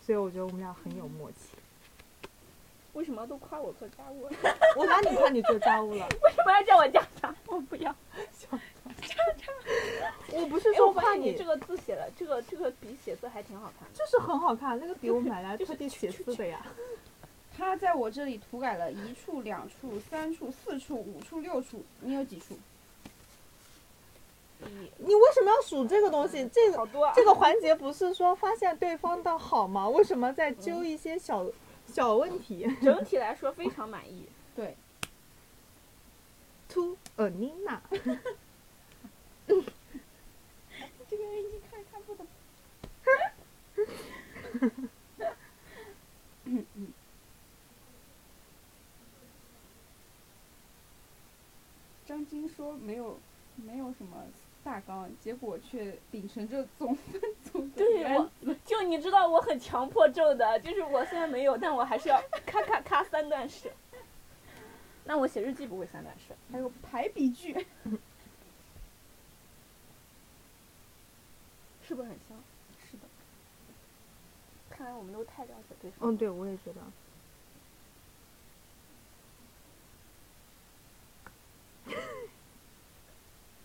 [0.00, 1.56] 所以我觉得我们俩很有默契。
[2.94, 4.28] 为什么都夸我做家务？
[4.76, 6.06] 我哪里夸你做家务了？
[6.22, 7.34] 为什么要叫我家长？
[7.46, 7.94] 我不要。
[10.32, 13.94] 我不是哎，说夸你这个字写的，这个这个笔写字还挺好看的。
[13.94, 16.64] 就是很好看，那个笔我买来特地写字的呀。
[17.56, 22.54] 他在我这里涂改了一处、两处、三处、四处、五处、六处，你有几处？
[24.60, 24.66] 一，
[24.98, 26.48] 你为什么要数这个东西？
[26.52, 27.12] 这个啊。
[27.14, 29.88] 这个环节不是说发现对方的好吗？
[29.88, 31.44] 为什么在揪一些小
[31.86, 34.28] 小问题整体来说非常满意。
[34.54, 34.76] 对
[36.70, 37.80] ，？To Anina，
[41.08, 42.26] 这个人一看看不懂。
[52.06, 53.18] 张晶说没有
[53.56, 54.24] 没有什么
[54.64, 58.30] 大纲，结果却秉承着总分总的对原我，
[58.64, 63.70] 就你知道我很强迫症的，就是我虽然没有，但我还是要咔咔咔三段式。
[65.04, 66.34] 那我写日记不会三段式。
[66.50, 67.52] 还有排比句，
[71.86, 72.38] 是不是很像？
[72.90, 73.02] 是的，
[74.70, 76.08] 看来我们都太了解对方。
[76.08, 76.80] 嗯，对，我也觉得。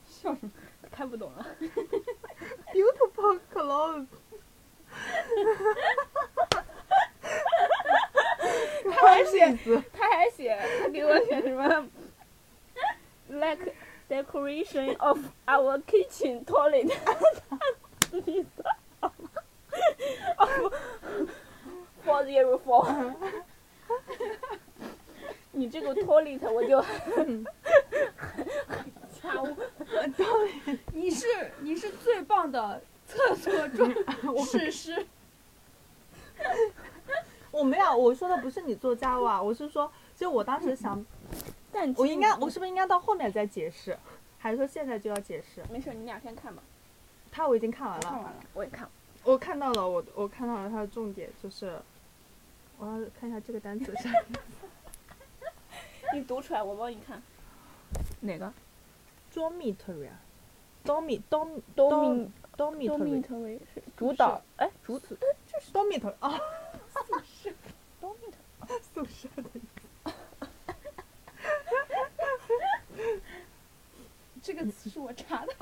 [0.05, 0.51] 笑什么？
[0.99, 1.47] 看不懂了。
[2.73, 4.07] Beautiful clothes，
[8.91, 9.57] 他还写，
[9.93, 11.88] 他还写，他给我写什么
[13.29, 13.73] ？Like
[14.09, 16.91] decoration of our kitchen toilet。
[22.03, 23.13] Four zero four。
[25.53, 27.45] 你这个 toilet 我就很
[28.67, 29.55] 很家务。
[31.09, 33.91] 你是你是最棒的厕所中
[34.45, 35.07] 史诗。
[37.49, 41.03] 我没有，我说的不是你做家务啊，我是说，就我当时想，
[41.73, 43.97] 但我应该，我是不是应该到后面再解释，
[44.37, 45.63] 还是说现在就要解释？
[45.71, 46.61] 没事，你俩先看吧。
[47.31, 48.87] 他我已经看完了，我看完了，我也看。
[49.23, 51.75] 我看到了，我我看到了他的重点就是，
[52.77, 54.07] 我要看一下这个单词是
[56.13, 57.19] 你读出来，我帮你看。
[58.19, 58.53] 哪个
[59.33, 60.21] dormitory 啊
[60.85, 65.17] ，dormi dom Domi- dormitory dormitory 是主导，哎，主子
[65.73, 66.39] dormitory 啊
[68.01, 69.43] ，dormitory 宿舍的
[74.41, 75.53] 这个词是我查的。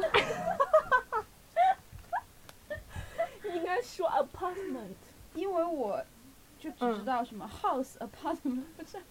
[3.54, 4.96] 应该说 apartment，
[5.34, 6.04] 因为我
[6.60, 9.02] 就只知嗯道什么 house、apartment，不知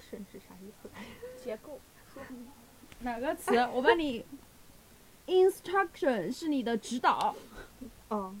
[0.00, 0.88] 是啥意思？
[1.42, 1.80] 结构。
[3.00, 3.54] 哪个词？
[3.72, 4.24] 我帮你。
[5.24, 7.36] Instruction 是你的指导，
[8.08, 8.34] 哦，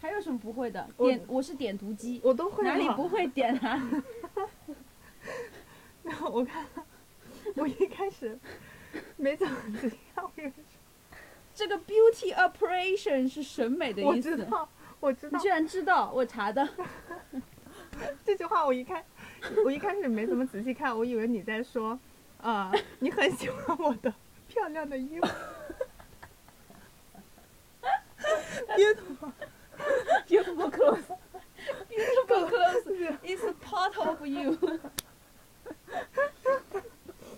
[0.00, 0.88] 还有什么不会的？
[0.98, 3.80] 点我是点读机，我都会哪里不会点啊？
[6.02, 6.66] 然后我看，
[7.54, 8.36] 我一开始
[9.16, 9.96] 没怎么仔细
[11.54, 14.36] 这个 beauty operation 是审美的意思。
[14.36, 14.68] 知道，
[15.00, 16.12] 我知道你居然知道？
[16.12, 16.68] 我查的。
[18.24, 19.04] 这句话，我一开，
[19.64, 21.98] 我一开始没怎么仔细看，我以为你在说，
[22.40, 24.14] 啊、你很喜欢我的
[24.48, 25.26] 漂亮的衣服。
[28.76, 31.04] Beautiful，Beautiful clothes。
[31.88, 32.86] Beautiful clothes
[33.24, 34.58] is part of you.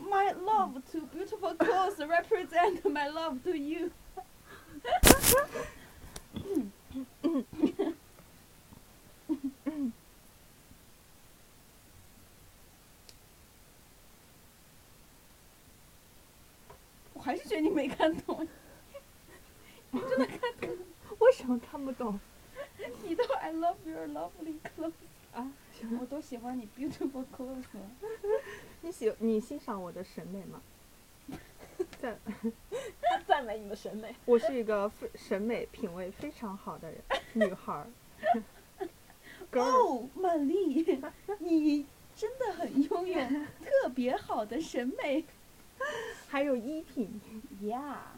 [0.01, 3.91] My love to beautiful clothes represent my love to you.
[17.15, 18.47] 我还是觉得你没看懂，
[19.93, 22.19] 为什么看不懂
[23.05, 24.93] 你都 I love your lovely clothes，
[25.33, 25.53] 啊？
[26.01, 27.81] 我都喜欢你 beautiful clothes 了。
[28.81, 30.63] 你喜你欣赏我的审美吗？
[32.01, 32.19] 赞，
[33.27, 34.15] 赞美你的审美。
[34.25, 37.01] 我是一个非审美品味非常好的人，
[37.35, 37.87] 女孩儿。
[39.55, 41.03] 哦，曼丽，
[41.39, 41.85] 你
[42.17, 43.21] 真的很拥有
[43.65, 45.25] 特别好的审美
[46.29, 47.21] 还有衣品，
[47.63, 48.13] 呀。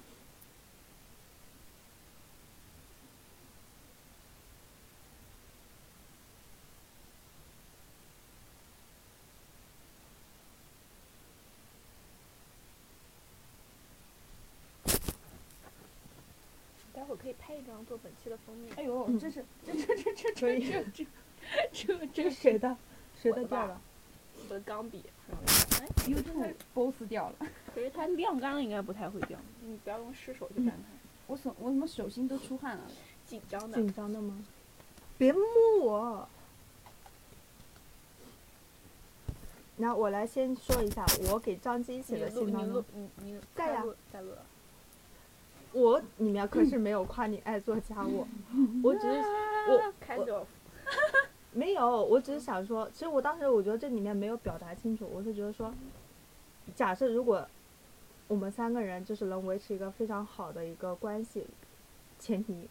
[17.54, 18.72] 拍一张做本期的封面。
[18.76, 21.06] 哎呦，嗯这是这这这这这这这
[21.72, 22.76] 这这谁的？
[23.20, 23.80] 谁的掉了？
[24.42, 27.36] 我的钢笔，哎，YouTube boss 掉了。
[27.72, 30.82] 可是它晾干了应该不太会掉，你不要用湿手去沾它，
[31.28, 32.84] 我手我怎么手心都出汗了？
[33.26, 33.76] 紧张的。
[33.76, 34.44] 紧张的吗？
[35.16, 35.42] 别摸
[35.82, 36.28] 我。
[39.76, 44.32] 那我来先说一下我给张晶写你的信当中，你你在呀再录再录。
[45.74, 48.24] 我里面可是没有夸你爱做家务，
[48.82, 49.18] 我只是
[49.68, 50.46] 我
[51.52, 55.74] 没有，我只是想说，其实我当时我觉得这里面没有表达清楚，我是觉得说，
[56.76, 57.44] 假设如果
[58.28, 61.44] 我们三个人就是能维持一个非常好的一个关系，
[62.20, 62.68] 前提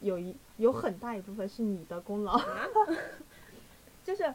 [0.00, 2.40] 有一有很大一部分是你的功劳，
[4.04, 4.32] 就是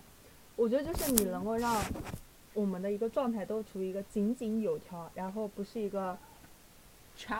[0.57, 1.81] 我觉得就是你能够让
[2.53, 6.17] 我们的一个状态都处于一个井井有条，然后不是一个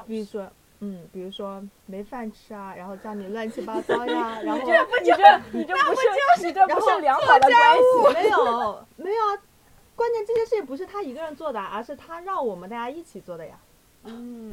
[0.07, 0.49] 比如说。
[0.81, 6.01] 嗯，比如说没饭吃啊，然后叫你乱七八糟呀， 然后你这你这你这不是
[6.45, 7.83] 你这不是良好的关系。
[8.13, 9.41] 没有没有啊，
[9.95, 13.59] 关键这些事情不是他一个人做的，而是他让我们大家一起做的呀，
[14.05, 14.49] 嗯，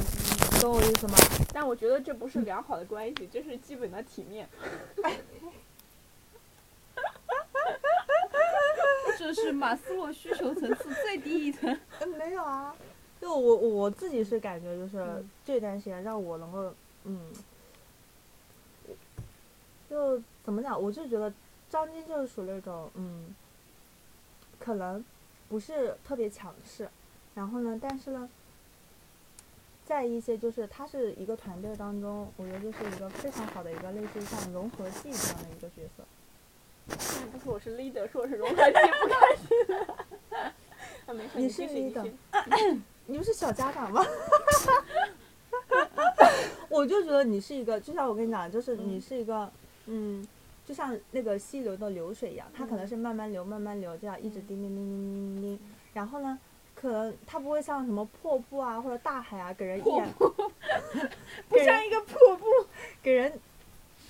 [0.60, 1.14] 懂我意思吗？
[1.54, 4.48] 但我觉得这不是良好的关系，这是基本的体面。
[9.18, 11.76] 这是马斯洛需求层次最低一层。
[12.00, 12.74] 嗯，没有啊，
[13.20, 16.72] 就我我自己是感觉就是嗯这段时间让我能够
[17.04, 17.20] 嗯，
[19.88, 21.32] 就怎么讲，我就觉得
[21.70, 23.34] 张晶就是属于那种嗯，
[24.58, 25.04] 可能
[25.48, 26.88] 不是特别强势，
[27.34, 28.28] 然后呢，但是呢。
[29.86, 36.02] 在一些就是他是一个团队当中，我觉得就是一个非常好的一个类似于像融合剂这样的一个角色。
[36.98, 39.94] 现在不是我是 leader，说我是融合剂，不开心了。
[41.06, 42.10] 啊，没事，你是 leader
[43.06, 44.04] 你不是小家长吗？
[46.68, 49.50] 我就觉得你是一个，就像我跟你讲，就是你是一个，
[49.86, 50.26] 嗯，
[50.64, 55.58] 就像那个溪流的流水一样，它可能是慢慢流，慢慢流，这样一直叮叮叮叮叮叮叮，
[55.94, 56.38] 然后呢，
[56.74, 60.08] 可能它不会像什么瀑布啊或者大海啊，给人一眼，
[61.48, 62.44] 不像一个瀑布，
[63.02, 63.32] 给人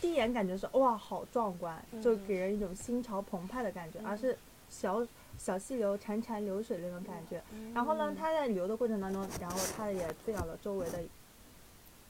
[0.00, 2.26] 第一眼感觉是哇好壮观，就嗯。
[2.26, 4.18] 给人一种心潮澎湃的感觉，而嗯。
[4.18, 4.38] 是
[4.68, 5.06] 小
[5.38, 7.42] 小溪流潺潺流水那种感觉。
[7.52, 10.98] 嗯然后呢，它在流的过程当中，然后它也滋养了周围的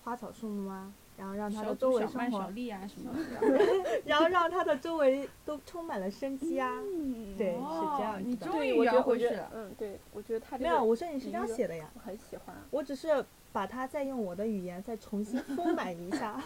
[0.04, 3.64] 花草树木啊，然后让它的周围生活，小丽啊什么的。
[4.06, 6.80] 然后让它的周围都充满了生机啊。
[6.80, 7.58] 嗯对是
[7.98, 9.50] 这样哦子的对，你终于我觉得，我圆回去了。
[9.54, 16.40] 嗯，对，我觉得他这没有，我说你是这样写的呀，我很喜欢，我只是把它再用我的语言再重新丰满一下。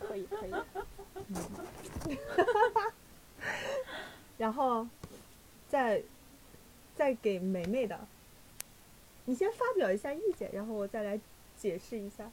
[0.00, 0.52] 可 以可以。
[4.36, 4.86] 然后
[5.74, 6.00] 再
[6.94, 7.98] 再给梅梅的，
[9.24, 11.18] 你先发表一下意见，然后我再来
[11.56, 12.30] 解释一下。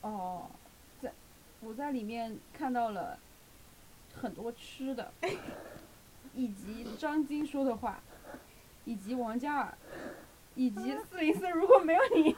[0.00, 0.50] 哦，
[1.00, 1.12] 在
[1.60, 3.16] 我在里面看到了
[4.12, 5.12] 很多吃的，
[6.34, 8.02] 以及张晶说的话，
[8.84, 9.78] 以及王嘉尔，
[10.56, 12.34] 以及四零四如果没有你，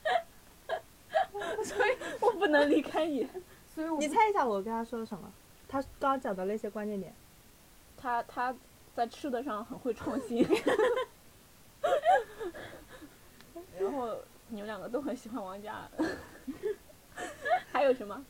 [1.62, 1.90] 所以
[2.22, 3.28] 我不能离开你。
[3.74, 5.30] 所以我你猜一下我跟他说了什么？
[5.68, 7.12] 他刚刚讲的那些关键点。
[8.02, 8.52] 他他
[8.96, 10.42] 在吃的上很会创新，
[13.78, 14.16] 然后
[14.48, 16.04] 你们两个都很喜欢王嘉尔。
[17.70, 18.24] 还有什么？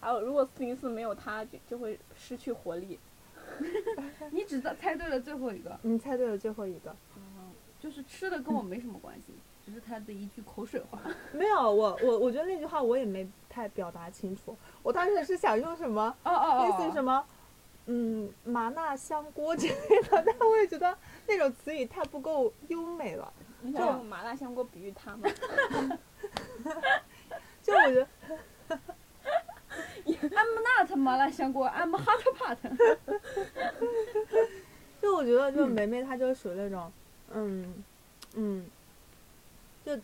[0.00, 2.98] 还有，如果四零四没有他，就就会失去活力。
[4.30, 6.94] 你只猜对了最后一个，你猜对了最后一个。
[7.78, 9.32] 就是吃的跟我没什么关系，
[9.64, 10.98] 只是他的一句口水话。
[11.32, 14.56] 没有，我我我觉得那句话我也没太表达清楚。
[14.82, 17.24] 我当时是想用什么，哦哦类似于什么，
[17.86, 19.74] 嗯，麻辣香锅之类
[20.08, 23.32] 的，但我也觉得那种词语太不够优美了。
[23.60, 25.28] 你想用麻辣香锅比喻他吗？
[27.62, 28.08] 就我觉得，
[30.06, 32.56] I'm not 麻辣香锅，I'm hot pot。
[35.00, 36.90] 就我觉得，就梅梅她就属于那种，
[37.32, 37.84] 嗯，
[38.34, 38.66] 嗯，
[39.84, 39.98] 就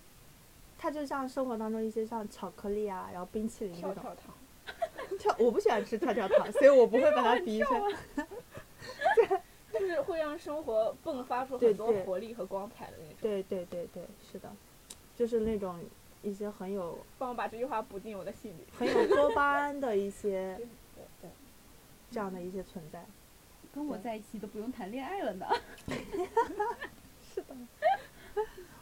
[0.77, 4.35] 她就像生活当中一些像巧克力啊，然后冰淇淋这种跳跳糖。
[5.19, 8.27] 跳，我不喜欢吃跳跳糖，所以我不会把它比喻成。
[9.71, 13.17] 就是会让生活迸发出很多活力和光彩的那种。
[13.21, 14.03] 对对对对，
[14.33, 14.51] 是的，
[15.15, 15.79] 就是那种
[16.23, 18.67] 一些很有 帮我把这句话补进我的心里。
[18.79, 21.31] 很有多巴胺的一些对对对，
[22.11, 23.05] 这样的一些存在。
[23.75, 25.47] 跟我在一起都不用谈恋爱了呢。
[27.35, 27.55] 是的，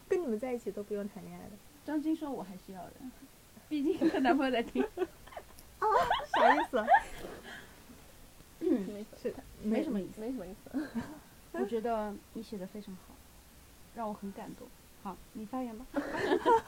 [0.08, 2.92] 跟你们在一起都不用谈恋爱的，张晶说我还是要的，
[3.68, 4.86] 毕竟她男朋友在听。
[6.34, 6.84] 啥意思？
[8.60, 9.34] 什么意思？
[9.62, 10.20] 没什么意思。
[10.20, 10.88] 没什么意思。
[11.52, 13.14] 我觉得你写的非常好，
[13.94, 14.66] 让我很感动。
[15.02, 15.86] 好，你发言吧。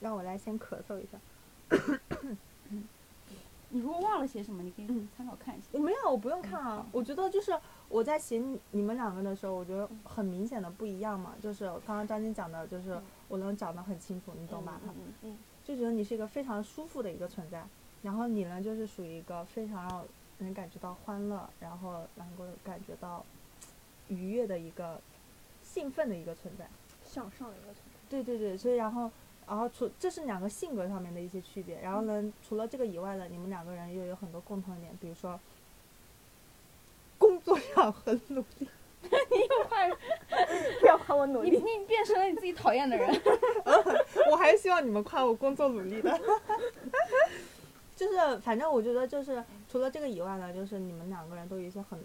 [0.00, 1.18] 让我来先咳嗽一下。
[3.70, 5.66] 你如果忘了写什么，你可以嗯参考看一下。
[5.72, 6.86] 我没有，我不用看啊。
[6.92, 7.58] 我觉得就是
[7.88, 11.34] 我在写你你们两个的时候，我觉得很明显的不一样嘛。
[11.42, 14.80] 就是刚刚张晶讲的，就是嗯我能讲得很清楚，你懂吧？
[14.84, 15.38] 嗯嗯嗯
[15.68, 17.62] 就觉得你是一个非常舒服的一个存在，
[18.02, 20.06] 然后你呢就是属于一个非常让
[20.38, 23.22] 人感觉到欢乐，然后能够感觉到
[24.08, 24.98] 愉悦的一个
[25.62, 26.66] 兴奋的一个存在。
[27.04, 27.98] 向上的一个存在。
[28.08, 29.10] 对对对，所以然后
[29.46, 35.38] 然后除这是两个性格上面的一些区别，然后呢，除了这个以外呢，你们两个人又有很多共同点，比如说
[37.18, 38.68] 工作上很努力，
[40.80, 41.56] 不 要夸我努你力。
[41.58, 43.08] 你变成了你自己讨厌的人。
[44.30, 46.20] 我还是希望你们夸我工作努力的。
[47.96, 51.98] 就是反正我觉得就是除了这个以外呢，就是你们两个人都有一些很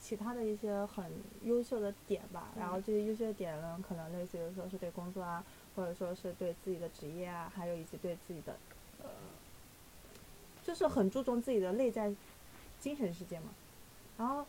[0.00, 1.04] 其他的一些很
[1.44, 2.48] 优秀的点吧。
[2.58, 5.42] 然后这些优秀的点呢，可能类似于说是对工作啊，
[5.76, 8.54] 或者说是对自己的职业啊，还有以及对自己的
[9.02, 9.08] 呃，
[10.62, 12.12] 就是很注重自己的内在
[12.80, 13.46] 精神世界嘛。
[14.18, 14.44] 然后，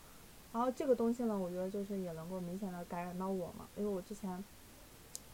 [0.55, 4.41] 然后这个东西呢，我觉得就是也能够明显的感染到我嘛，因为我之前。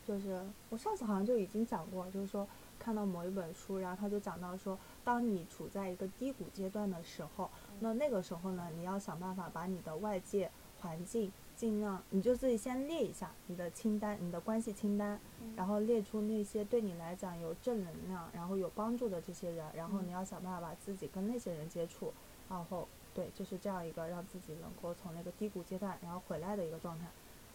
[0.04, 0.42] 就是
[0.72, 2.46] 我上次好像就已经讲过，就是说
[2.80, 7.48] 看到某一本书，然后他就讲到说，当你处在一个低谷阶段的时候，
[7.82, 10.50] 那那个时候呢，你要想办法把你的外界
[10.82, 15.20] 环境尽量，你就自己先列一下你的清单，你的关系清单，
[15.56, 22.12] 然后列出那些对你来讲有正能量，然后有帮助的这些人，然后你要想办法把自己跟那些人接触，
[22.50, 27.06] 然后对，就是这样一个让自己能够从那个低谷阶段然后回来的一个状态，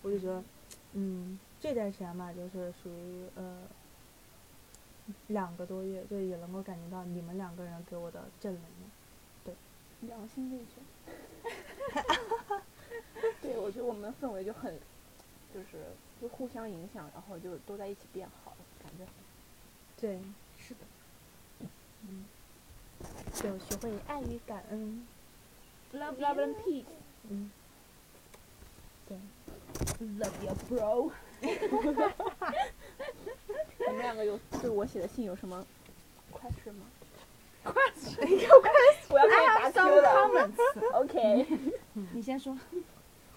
[0.03, 0.43] 我就觉得。
[0.99, 3.65] 嗯，这段时间吧，就是属于呃
[5.27, 8.91] 两个多月，就也能够感觉到你们两个人给我的正能量。
[9.45, 9.55] 对
[10.01, 10.81] 良心力学。
[13.43, 14.79] 对，我觉得我们氛围就很，
[15.53, 15.85] 就是
[16.21, 19.05] 就互相影响，然后就都在一起变好，感觉
[20.01, 20.19] 对，
[20.57, 20.81] 是的。
[22.09, 22.25] 嗯
[23.35, 25.07] 就学会爱与感恩。
[25.99, 26.85] Love love and peace。
[27.29, 27.51] 嗯，
[29.09, 29.19] 对
[30.19, 31.11] ，Love your bro。
[33.79, 35.65] 你们两个有对我写的信有什么
[36.33, 36.87] question 吗
[37.65, 40.09] ？？question 有 Q 了。
[40.15, 41.47] comments，OK，
[42.13, 42.57] 你先说。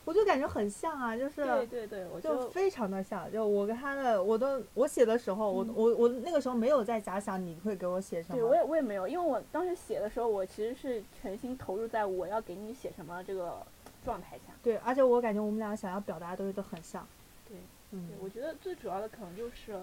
[0.09, 13.61] 我就感觉很像啊，就是对对对，我就就非常的像，就我跟他的，我都我写的时候，我嗯我我那个时候没有在假想你会给我写什么对我，也我也没有，因为我当时写的时候，我其实是全心投入在我要给你写什么这个
[14.03, 14.51] 状态下。
[14.63, 17.07] 对，而且我感觉我们俩想要表达的东西都很像，
[17.47, 17.57] 对，
[17.91, 19.79] 嗯对，，我觉得最主要的可能就是，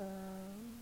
[0.00, 0.76] 嗯、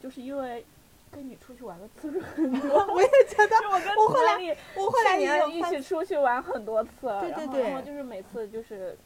[0.00, 0.64] 就是因为
[1.10, 2.78] 跟你出去玩的次数很多。
[2.92, 8.96] 我也觉得，我跟我后来我后来也有一起出去玩很多次，对对然后对然后就是每次就是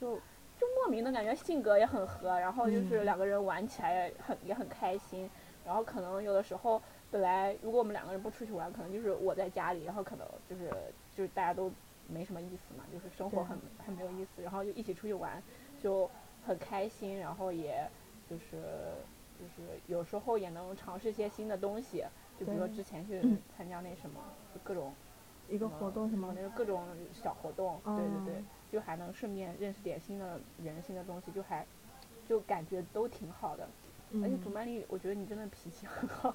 [0.00, 0.16] 就
[0.58, 5.28] 就莫名的感觉性格也很合，然后就是嗯两个人玩起来也很也很开心，
[5.64, 6.80] 然后可能有的时候
[7.10, 10.70] 本来如果我们两个人不出去玩，可能就是我在家里，然后可能就是
[11.16, 11.70] 就是大家都
[12.06, 15.42] 没什么意思嘛，就是生活很很没有意思，然后就一起出去玩
[15.82, 16.10] 就
[16.46, 17.88] 很开心，然后也
[18.28, 18.62] 就是
[19.38, 22.04] 就是有时候也能尝试一些新的东西，
[22.38, 24.20] 就比如说之前去嗯参加那什么，
[24.54, 24.92] 就各种
[25.48, 31.64] 一个活动什么那，个各种小活动，对对对嗯，就还能顺便认识点新的人、新的东西，就还
[32.28, 33.66] 就感觉都挺好的。
[34.22, 36.34] 而且嗯祖曼丽，我觉得你真的脾气很好。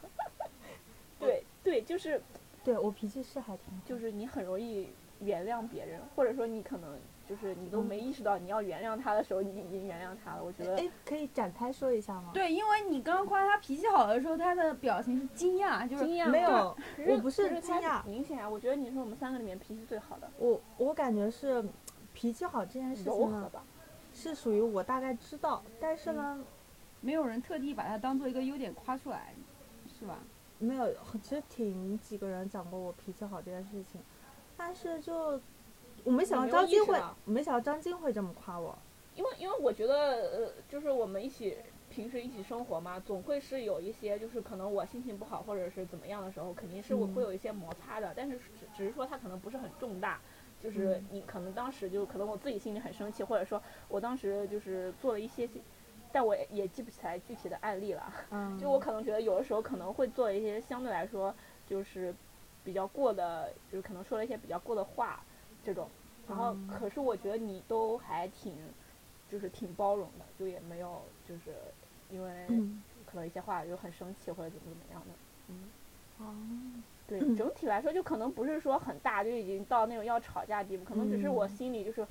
[1.20, 2.22] 对对，就是
[2.64, 4.89] 对我脾气是还挺好，就是你很容易
[5.20, 10.43] 原谅别人，或者说你可能就是你都没意识到你要原谅他的时候，你已经原谅他了。
[10.43, 16.76] 我觉得哎，可以展开说一下吗？，对，因为你刚刚夸他脾气好的时候，他的表情是惊讶，就是惊讶没有，
[17.07, 21.63] 我不是惊讶明显啊，我觉得你是我们三个里面脾气最好的，我我感觉是
[22.13, 23.63] 脾气好这件事情吧。
[24.15, 26.39] 是属于我大概知道，但是呢，
[27.01, 29.34] 没有人特地把它当做一个优点夸出来，
[29.99, 30.19] 是吧？
[30.59, 30.93] 没有，
[31.24, 33.99] 其实挺几个人讲过我脾气好这件事情，
[34.55, 35.41] 但是就
[36.04, 38.78] 我没想到张晶会我没想到张晶会这么夸我。
[39.16, 41.58] 因为因为我觉得呃，就是我们一起
[41.89, 48.43] 平时一起生活嘛，总会是有一些就是可能我心情不好或者是怎么样的时候，肯定是我嗯会有一些摩擦的，但是只
[48.76, 50.20] 只是说它可能不是很重大。
[50.60, 55.47] 就是嗯你可能当时就可能我自己心里很生气，或者说我当时就是做了一些，
[56.12, 58.14] 但我也也记不起来具体的案例了。
[58.32, 61.36] 嗯，就我可能觉得有的时候可能会做一些相对来说
[61.68, 62.16] 就是
[62.64, 65.22] 比较过的，就是可能说了一些比较过的话
[65.64, 65.88] 这种，
[66.28, 66.68] 然后嗯。
[66.68, 68.53] 可是我觉得你都还挺
[69.30, 71.53] 就是挺包容的，就也没有就是
[72.09, 72.84] 因为嗯。
[73.05, 75.14] 可能一些话就很生气或者怎么怎么样的，
[75.49, 75.70] 嗯。
[76.20, 76.26] 哦。
[77.07, 77.36] 对，嗯。
[77.36, 81.57] 整体来说就可能不是说很大，就已经到那种要吵架的地步，可能只是我嗯。
[81.57, 82.05] 心里就是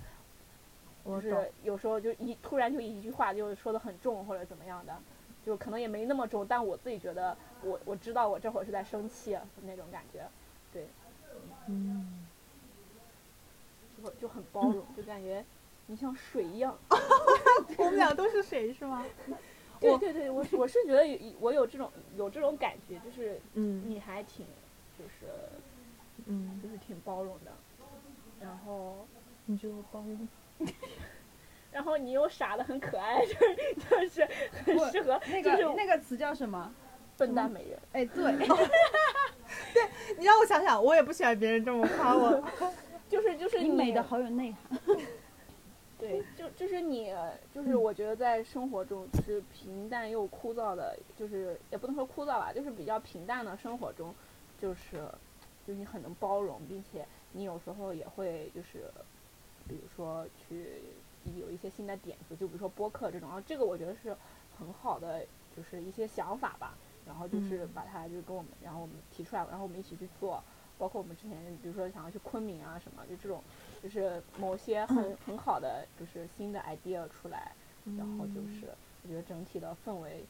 [1.04, 4.96] 就我是有时候就一突然就一句话就说的很重或者怎么样的，
[5.44, 10.28] 就可能也没那么重，但我自己觉得我我知道我这会儿是在生气那种感觉，
[10.72, 10.86] 对，
[11.66, 12.21] 嗯，
[14.02, 15.44] 就就很包容，就感觉
[15.86, 16.76] 你像水一样。
[17.78, 19.04] 我们俩都是水是吗？
[19.80, 24.46] 我对对对，我是我是觉得有我有这种有这种感觉，就是嗯你还挺
[24.98, 25.32] 就是
[26.26, 27.52] 嗯，就是挺包容的，
[28.40, 29.06] 然后。
[29.46, 30.28] 你就包容？
[31.72, 33.44] 然后你又傻的很可爱，就是
[33.74, 34.28] 就是
[34.64, 36.72] 很适合那个就是那个词叫什么？
[37.18, 37.76] 笨蛋美人。
[37.90, 38.46] 哎，对 对，
[40.16, 42.40] 你让我想想，我也不喜欢别人这么夸我。
[43.12, 44.80] 就是就是你美的好有内涵。
[45.98, 47.14] 对，就就是你
[47.54, 54.12] 就是嗯我觉得在生活中就是平淡又枯燥的，就是也不能说枯燥吧，就是比较平淡的生活中，
[54.58, 55.06] 就是
[55.66, 58.90] 就你很能包容，并且你有时候也会就是
[59.68, 60.80] 比如说去
[61.38, 64.16] 有一些新的点子，就比如说播客这种，然后这个我觉得是
[64.58, 65.24] 很好的，
[65.56, 66.74] 就是一些想法吧。
[67.04, 70.42] 然后就是嗯把它就跟我们，然后我们提出来，然后我们一起去做。
[70.82, 73.40] 包括我们之前，比如说想要去昆明啊什么，就这种，
[73.80, 77.52] 就是某些很很好的就是新的 idea 出来，
[77.96, 78.66] 然后就是
[79.04, 80.24] 我觉得整体的氛围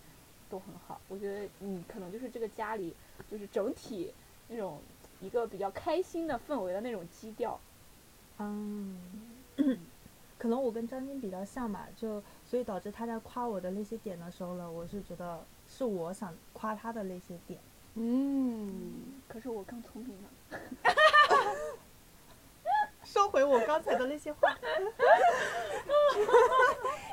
[0.50, 1.00] 都很好。
[1.09, 2.94] 我觉得你可能就是这个家里
[3.30, 4.12] 就是整体
[4.46, 4.78] 那种
[5.22, 7.59] 一个比较开心的氛围的那种基调。
[8.36, 8.98] 嗯，
[10.36, 17.59] 可能我跟张晶比较像吧，就所以导致他在夸我的那些点的时候呢，我是觉得是我想夸他的那些点。
[17.95, 20.28] 嗯，可是我更聪明了。
[23.05, 24.49] 收回我刚才的那些话。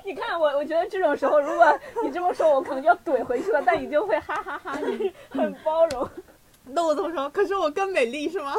[0.06, 6.10] 你看我，我觉得这种时候，如果你这么说，我可能就要怼回去了，但你就会哈哈哈你很包容。
[6.72, 7.28] 那我怎么说？
[7.32, 8.56] 可是我更美丽是吗？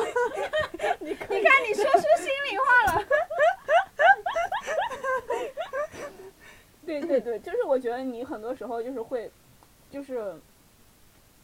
[0.98, 3.02] 你你看你说出心里话了。
[6.84, 9.30] 对对对，就是我觉得你很多时候就是会，
[9.90, 10.34] 就是，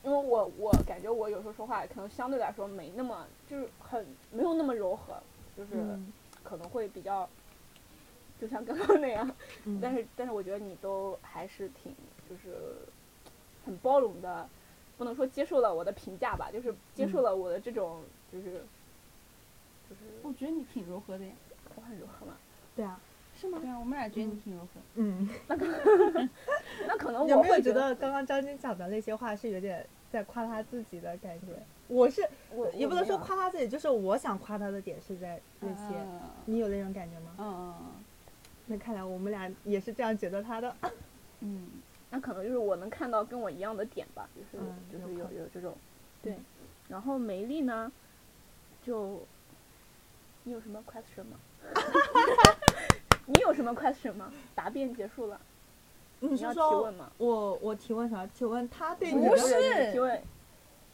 [0.06, 5.20] 因为我我感觉我有时候说话可能相对来说没那么就是很没有那么柔和，
[5.56, 6.12] 就是嗯
[6.44, 7.28] 可能会比较，
[8.40, 9.28] 就像刚刚那样。
[9.64, 11.92] 嗯但是但是我觉得你都还是挺
[12.30, 12.54] 就是
[13.64, 14.48] 很包容的，
[14.96, 18.00] 不能说接受了我的评价吧，就是接受了我的这种
[18.32, 18.64] 就是
[19.90, 21.32] 就是我觉得你挺柔和的呀。
[21.74, 22.36] 我很柔和嘛。
[22.76, 23.00] 对啊，
[23.34, 23.58] 是吗？
[23.60, 24.80] 对啊，我们俩觉得你挺柔和。
[24.94, 25.28] 嗯，
[26.86, 29.84] 那可能有没有觉我会觉得刚刚张晶讲的那些话是有点
[30.16, 31.46] 在夸他自己的感觉？
[31.88, 35.94] 我是我也不能说夸他自己，就是我想夸他的点是在那些。
[35.94, 37.34] 嗯你有那种感觉吗？
[37.38, 37.74] 嗯
[38.68, 40.74] 那看来我们俩也是这样觉得他的。
[41.40, 41.68] 嗯
[42.08, 45.76] 那可能就是我能看到跟我一样的点吧，就是、嗯就是有有这种，
[46.22, 46.34] 对。
[46.88, 47.92] 然后梅丽呢，
[48.82, 49.20] 就
[50.44, 51.36] 你有什么 question 吗？
[53.26, 54.32] 你有什么 question 吗？
[54.54, 55.40] 答辩结束了，
[56.20, 56.92] 你是说？
[57.18, 58.26] 我我提问啥？
[58.26, 60.22] 提问他对你不的提问，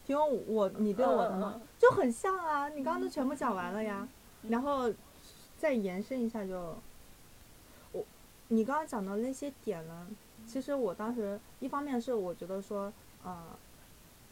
[0.06, 1.60] 提问我你对我的吗？
[1.78, 4.08] 就很像啊，你刚刚都全部讲完了呀，
[4.42, 4.92] 嗯然后
[5.56, 6.76] 再延伸一下就，
[7.92, 8.04] 我
[8.48, 10.08] 你刚刚讲的那些点呢，
[10.46, 12.92] 其实我当时一方面是我觉得说，
[13.24, 13.40] 呃，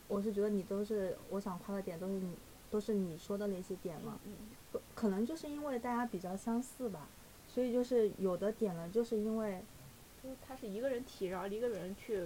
[0.08, 2.34] 我是觉得你都是我想夸的点都是你
[2.68, 7.06] 都是你说的那些点嘛，嗯可能就是因为大家比较相似吧，
[7.46, 9.62] 所以就是有的点呢，就是因为
[10.22, 12.16] 就是他是一个人提，然后一个人去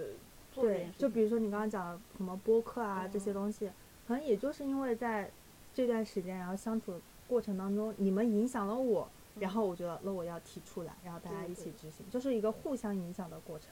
[0.51, 3.71] 做这件事，对就比如说你刚刚讲的什么播客啊、这些嗯东西，
[4.07, 5.31] 可能也就是因为在
[5.73, 13.69] 这段时间，然后相处过程当中，你们影响了我，然后我觉得那我要提出来，然后大家一起执行，就是一个互相影响的过程。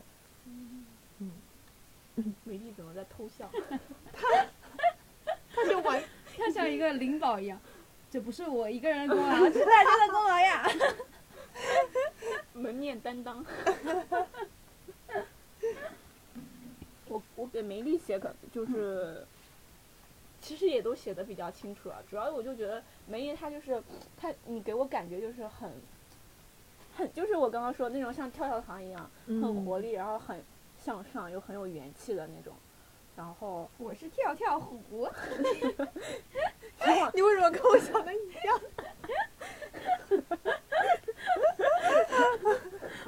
[1.20, 1.32] 嗯，
[2.44, 3.50] 美丽怎么在偷笑？
[4.14, 4.46] 他
[5.54, 6.02] 他就玩，
[6.38, 7.60] 他像一个领导一样，
[8.10, 10.66] 这不是我一个人的功劳，是大家的功劳呀。
[12.54, 13.46] 门面担当。
[17.08, 19.26] 我我给梅丽写可就是，
[20.42, 22.04] 其实也都写的比较清楚了。
[22.10, 23.82] 主要我就觉得梅丽她就是
[24.18, 25.70] 她，你给我感觉就是很，
[26.96, 30.44] 很就是我刚刚说那种像跳跳糖一样，很嗯活力，然后很
[30.80, 32.54] 向上又很有元气的那种。
[33.16, 34.82] 然后我是跳跳虎，
[37.14, 38.60] 你为什么跟我想的一样？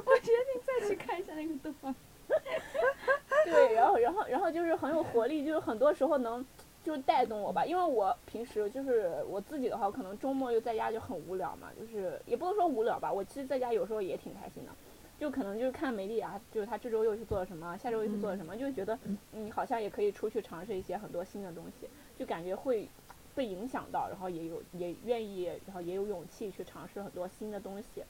[0.05, 1.93] 我决定再去看一下那个动画。
[3.45, 6.43] 对，然后然后然后就是很有活力，就是很多时候能
[6.83, 14.71] 就是带动我吧，因为我平时就是我自己的话，可能周末又在家就很无聊嘛，就是也不能说无聊吧，我其实在家有时候也挺开心的，
[15.19, 18.97] 就可能就是看梅丽啊，就是她这周又去做了什么，下周又去做了什么，就觉得
[19.33, 22.89] 嗯好像也可以出去尝试一些很多新的东西，就感觉会
[23.35, 28.03] 被影响到，然后也有也愿意，然后也有勇气去尝试很多新的东西，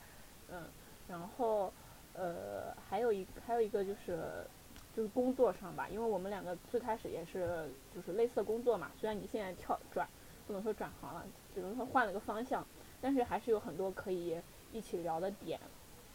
[0.49, 0.63] 嗯，
[1.09, 1.73] 然后
[2.18, 4.45] 呃还有一还有一个就是。
[4.95, 10.07] 就是工作上吧，因为我们两个最开始也是就是类似的工作嘛，虽然你现在跳转，
[10.47, 12.66] 不能说转行了，只能说换了个方向，
[13.01, 14.38] 但是还是有很多可以
[14.72, 15.59] 一起聊的点。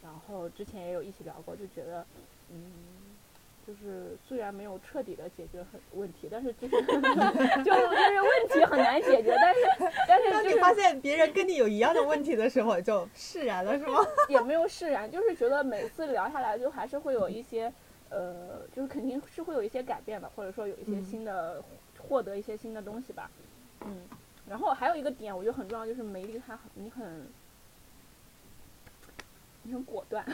[0.03, 2.07] 然后之前也有一起聊过，就觉得，
[2.48, 2.72] 嗯，
[3.70, 6.74] 就是虽然没有彻底的解决很问题，但是就是
[7.62, 9.60] 就就是问题很难解决，但是
[10.08, 14.00] 但是当你发现别人跟你有一样的问题的时候，就释然了，是吗？
[14.28, 17.72] 也没有释然，就是觉得每次聊下来，就还是会有一些，
[18.08, 21.62] 呃，就是肯定是会有一些改变的，或者说有一些嗯新的，
[22.08, 23.30] 获得一些新的东西吧，
[23.82, 23.96] 嗯。
[24.48, 27.28] 然后还有一个点，我觉得很重要，就是梅丽她很，你很，
[29.62, 30.26] 你很果断，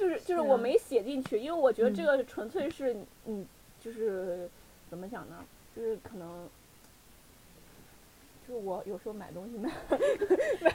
[0.00, 3.46] 就是就是我没写进去，因为我觉得这嗯个纯粹是你，
[3.78, 4.48] 就是
[4.88, 5.44] 怎么讲呢？
[5.76, 6.48] 就是可能。
[8.48, 9.70] 就是我有时候买东西买，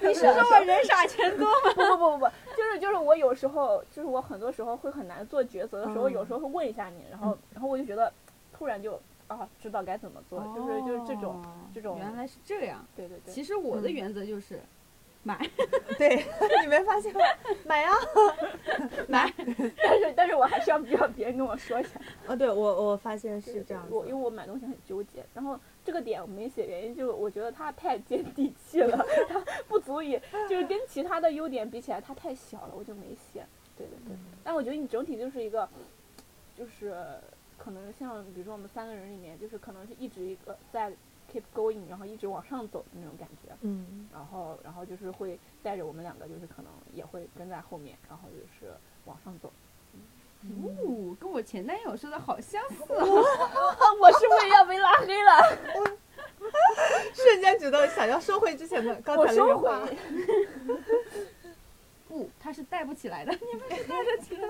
[0.08, 1.74] 你是说我人傻钱多吗？
[1.76, 8.14] 不不不不不，就是就是我有时候就是我很多时候会很难做抉择的时候，嗯有时候会问一下你，然后然后我就觉得
[8.54, 8.98] 突然就
[9.28, 12.86] 啊知道该怎么做，就是就是这种哦这种原来是这样。
[12.96, 14.62] 对对对，其实我的嗯原则就是，
[15.26, 15.38] 买。
[15.98, 16.26] 对，
[16.62, 17.20] 你没发现吗？
[17.66, 17.94] 买啊！
[19.08, 21.92] 但是但是我还是要要别人跟我说一下，
[22.28, 24.26] 哦，对我我发现是这样子我因为。
[24.26, 30.20] 我买东西很纠结，然后这个点我没写，原因就是我觉得它太接地气了，它不足以
[30.50, 33.46] 就是跟其他的优点比起来，它太小了，我就没写。
[33.78, 35.70] 对对对，但我觉得你整体就是一个，
[36.58, 36.96] 就是
[37.58, 40.92] 可能像比如说我们三个人里面，就是可能是一直一个在
[41.32, 43.56] keep going，然后一直往上走的那种感觉。
[43.62, 48.74] 嗯，然后，然后就是会带着我们两个，就是可能也会跟在后面，然后就是
[49.06, 49.52] 往上走。
[50.44, 53.06] 哦，跟我前男友说的好相似哦。
[54.00, 55.98] 我是不是要被拉黑了？
[57.16, 59.82] 瞬间觉得想要收回之前的刚我才那句话。
[62.08, 64.48] 不，他是带不起来的，你们是带得起来。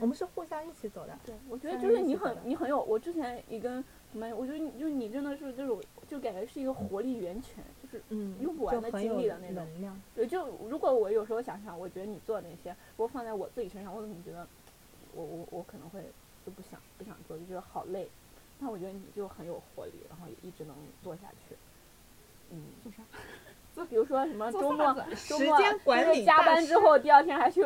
[0.00, 1.18] 我们是互相一起走的。
[1.24, 10.00] 对，我觉得就是你很你很有，我之前也跟没，我觉得你就你真的是这种，就感觉是一个活力源泉，就是嗯，用不完的精力的那种能量。
[10.14, 14.46] 对，就如果我有时候想想，我觉得你做的那些，如果放在我自己身上，我怎么觉得
[15.12, 16.00] 我我我可能会
[16.46, 18.08] 就不想不想做，就觉得好累。
[18.58, 21.56] 那我觉得你就很有活力，然后也一直能做下去。
[22.50, 23.02] 嗯，做啥？
[23.74, 24.94] 就比如说什么周末
[25.28, 27.62] 周末间管就是加班之后，第二天还去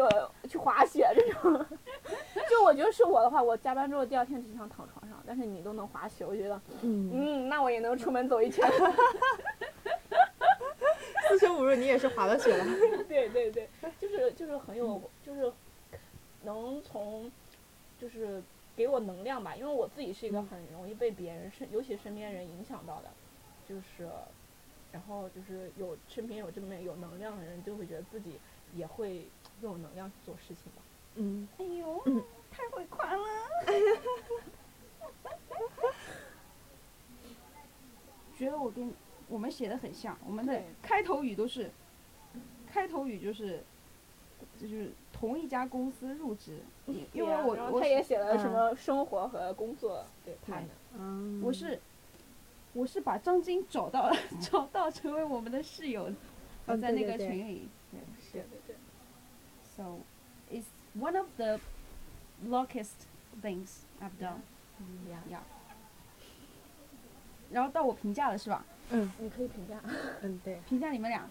[0.48, 1.64] 去滑雪这种。
[2.48, 8.68] 就我觉得是我的话，我加班之后第二天只想躺床上，但是你都能滑雪，我觉得嗯，嗯，那我也能出门走一圈。
[11.26, 12.64] 四舍五入你也是滑了雪了。
[13.08, 15.50] 对对对，就是就是很有，就是
[16.42, 17.32] 能从
[17.98, 18.42] 就是
[18.76, 23.08] 给我能量吧，因为我自己是一个嗯很容易被别人身，尤其身边人影响到的，
[23.66, 24.06] 就是，
[24.94, 28.38] 然后就是有身边有这么有能量的人，就会觉得自己
[28.76, 29.26] 也会
[29.60, 30.82] 更有能量去做事情吧。
[31.16, 32.00] 嗯，哎呦，
[32.48, 33.22] 太会夸了。
[38.38, 38.94] 觉得我跟
[39.28, 41.72] 我们写的很像，我们的开头语都是，
[42.70, 43.64] 开头语就是，
[44.60, 50.68] 就是同一家公司入职， 因因为我我是他也写了什嗯么生活和工作，对他对们，
[50.98, 51.80] 嗯我是
[52.74, 56.12] 我是把张晶找到了， 找到成为我们的室友，
[56.66, 57.68] 嗯在那个群里。
[57.92, 58.00] 对
[58.32, 58.76] 对对对
[59.76, 60.00] ，So
[60.50, 60.64] it's
[60.98, 61.60] one of the
[62.46, 63.06] luckiest
[63.42, 65.38] things I've done.，Yeah.
[67.52, 68.64] 然后到我评价了是吧？
[68.90, 69.80] 嗯你可以评价，
[70.22, 70.58] 嗯对。
[70.68, 71.28] 评价你们俩。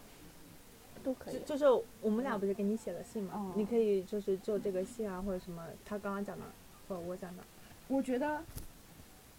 [1.04, 1.40] 都可以就。
[1.42, 6.46] 就是我们俩不是给你写了信嘛，哦你可以就是就这个信啊或者什么他刚刚讲的
[6.88, 7.44] 或者我讲的，
[7.90, 8.42] 我觉得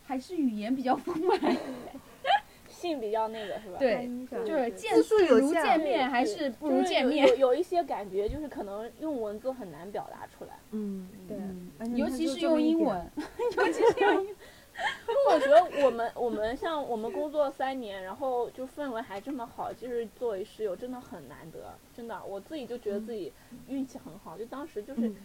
[0.04, 1.38] 还是语言比较丰满，
[2.68, 3.78] 性比较那个是吧？
[3.78, 4.08] 对
[4.44, 7.36] 就是见字数有如见面还是不如见面有。
[7.36, 10.58] 有一些感觉，就是可能用文字很难表达出来。
[10.72, 11.36] 嗯对
[11.96, 13.10] 尤其是用英文，
[13.56, 14.36] 尤其是用英文。
[15.30, 23.32] 我觉得我们我们像我们工作三年，然后就氛围还这么好，就是作为室友真的很难得，真的，我自己就觉得自己
[23.68, 25.16] 运气很好，就当时就是、嗯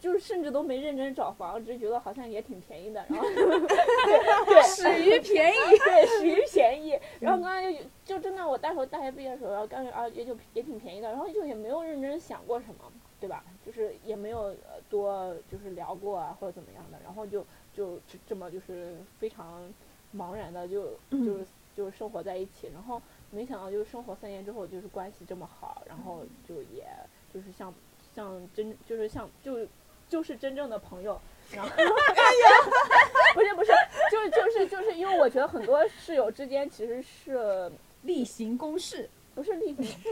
[0.00, 3.28] 就是甚至都没认真找房，只是觉得好像也挺便宜的，然后
[4.46, 5.56] 对始于便宜。
[5.78, 6.98] 对，始于便宜。
[7.20, 12.90] 然后刚刚就就真的，我大学大学毕业的时候，然后刚啊也就也挺便宜的，然后就也没有认真想过什么，
[13.20, 13.44] 对吧？
[13.64, 17.44] 就是也没有呃多就是聊过啊或者怎么样的，然后就
[17.74, 19.70] 就这这么就是非常
[20.16, 21.46] 茫然的就就是
[21.76, 26.86] 就是生活在一起，然后没想到就是生活三年之后就是关系这么好，然后就也
[27.32, 27.72] 就是像
[28.14, 29.58] 像真就是像就
[30.10, 31.18] 就是真正的朋友，
[31.52, 31.70] 然后
[33.32, 33.70] 不是不是，
[34.10, 37.70] 就是就是就是因为我觉得很多室友之间其实是
[38.02, 39.86] 例行公事，不是例行，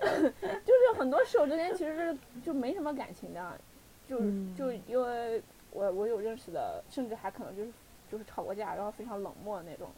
[0.00, 3.60] 就是很多室友之间其实是就没什么感情的，
[4.08, 7.70] 就嗯就因为我我有认识的，甚至还可能就是
[8.10, 9.90] 就是吵过架，然后非常冷漠的那种，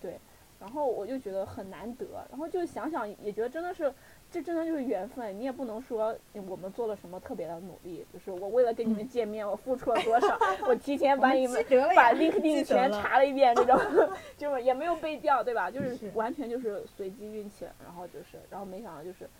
[0.00, 0.20] 对，
[0.60, 3.92] 然后我就觉得很难得，然后就想想也觉得真的是。
[4.34, 6.12] 这真的就是缘分，你也不能说
[6.48, 11.64] 我们做了什么特别的努力，就是我为了跟你们见面，我付出了多少， 我提前把你们
[11.94, 13.78] 把 LinkedIn 记得全查了一遍，这种
[14.36, 15.70] 就是也没有背调，对吧？
[15.70, 19.30] 就是是完全就是随机运气，然后就是，然后没想到就是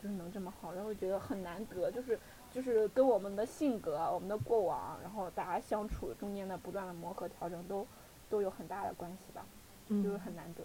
[0.00, 2.16] 就是能这么好，然后觉得很难得，就是
[2.52, 7.84] 就是跟我们的性格、我们的过往，然后大家相处中间的不断的磨合调整，都
[8.30, 9.44] 都有很大的关系吧，
[9.88, 10.62] 就是嗯，很难得。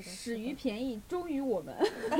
[0.00, 1.74] 始于便宜，忠于我们。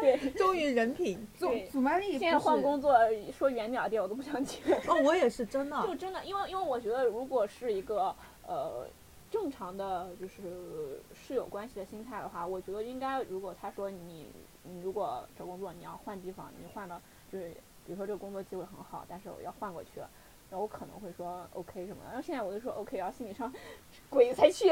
[0.00, 1.26] 对，忠于人品。
[1.38, 2.94] 祖对祖曼丽现在换工作
[3.32, 4.72] 说远点我都不想去。
[4.88, 5.82] 哦，我也是真的。
[5.86, 8.14] 就真的，因为因为我觉得，如果是一个
[8.46, 8.86] 呃
[9.30, 14.26] 正常的就是室友关系的心态的话，我觉得应该，如果他说你
[14.62, 17.50] 你如果找工作你要换地方，你换了就是
[17.84, 20.08] 比如说这个工作机会很好，但是我要换过去了。
[20.48, 23.52] 然后我可能会说 OK 什么的，然后现在我就说 OK，然后心理上
[24.08, 24.70] 鬼才去。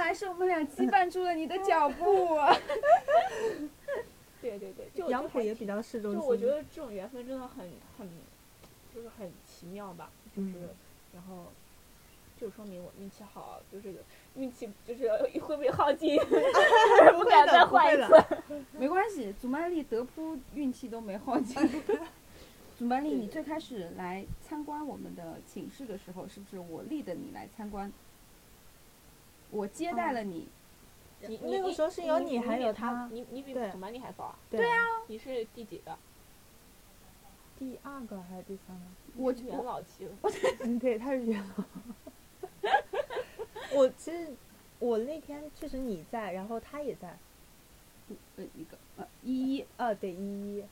[0.00, 2.34] 看来是我们俩羁绊住了你的脚步。
[2.34, 2.56] 啊
[4.40, 6.14] 对对对，就杨浦也比较适中。
[6.14, 8.08] 就我觉得这种缘分真的很很
[8.94, 10.68] 就是很奇妙吧，就是、嗯
[11.12, 11.52] 然后
[12.40, 13.94] 就说明我运气好，就是
[14.36, 15.10] 运气就是
[15.42, 16.16] 会不会耗尽，
[17.18, 18.64] 不敢再换一不会次。
[18.78, 21.56] 没关系，祖曼丽德扑运气都没耗尽。
[22.78, 27.92] 祖曼丽，你最开始来参观我们的寝室的时候，是不是我立的你来参观？
[29.50, 30.48] 我接待了你，
[31.26, 34.38] 你那个时候是有你你还有他，你你比对祖曼丽还早啊？
[34.50, 35.98] 对啊，你是第几个？
[37.58, 38.82] 第二个还是第三个？
[39.16, 40.12] 我元老期了。
[40.60, 41.64] 嗯，对，他是元老。
[43.74, 44.28] 我其实
[44.78, 47.16] 我那天确实你在，然后他也在。
[48.34, 50.64] 呃一个呃依依，啊，对，依依。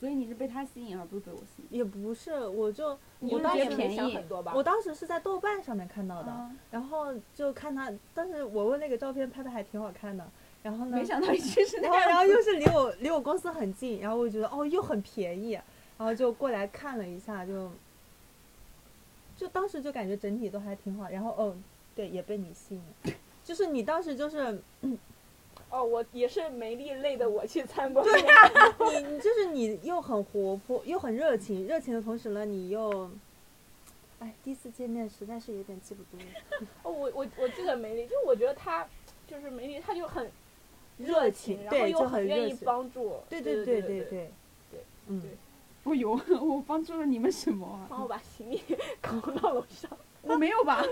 [0.00, 1.78] 所以你是被他吸引，而不是被我吸引。
[1.78, 2.88] 也不是，我就
[3.18, 4.52] 我我当时想很多吧。
[4.54, 10.24] 我当时是在豆瓣上面看到的，啊然后就看他，但是我问那个照片拍的还挺好看的，
[10.62, 12.16] 然后呢，没想到是那然后然。
[12.16, 17.70] 后又是离我离我公司很近，然后我就觉得哦又很便宜，然后就过来看了一下，就
[19.36, 21.56] 就当时就感觉整体都还挺好，然后哦
[21.96, 24.62] 对也被你吸引了， 就是你当时就是
[25.70, 28.04] 哦，我也是梅丽累的，我去参观。
[28.04, 28.50] 对呀、
[29.02, 33.10] 你你就是你又很活泼又很热情，热情的同时呢你又，
[34.20, 36.66] 哎第一次见面实在是有点记不住了。
[36.84, 38.88] 哦，我我我记得梅丽，就我觉得她
[39.26, 40.30] 就是梅丽，她就很
[40.96, 43.16] 热情，情然后又很愿意帮助。
[43.28, 44.30] 对对对对对对
[44.70, 45.30] 对嗯对，
[45.84, 47.86] 我有， 我帮助了你们什么啊？
[47.88, 48.62] 帮我把行李
[49.02, 49.90] 扛到楼上。
[50.28, 50.82] 我没有吧？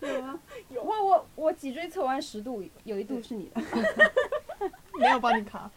[0.00, 3.60] 有 有啊，有 我我我脊椎侧弯十度，有一度是你的。
[4.98, 5.70] 没有帮你卡。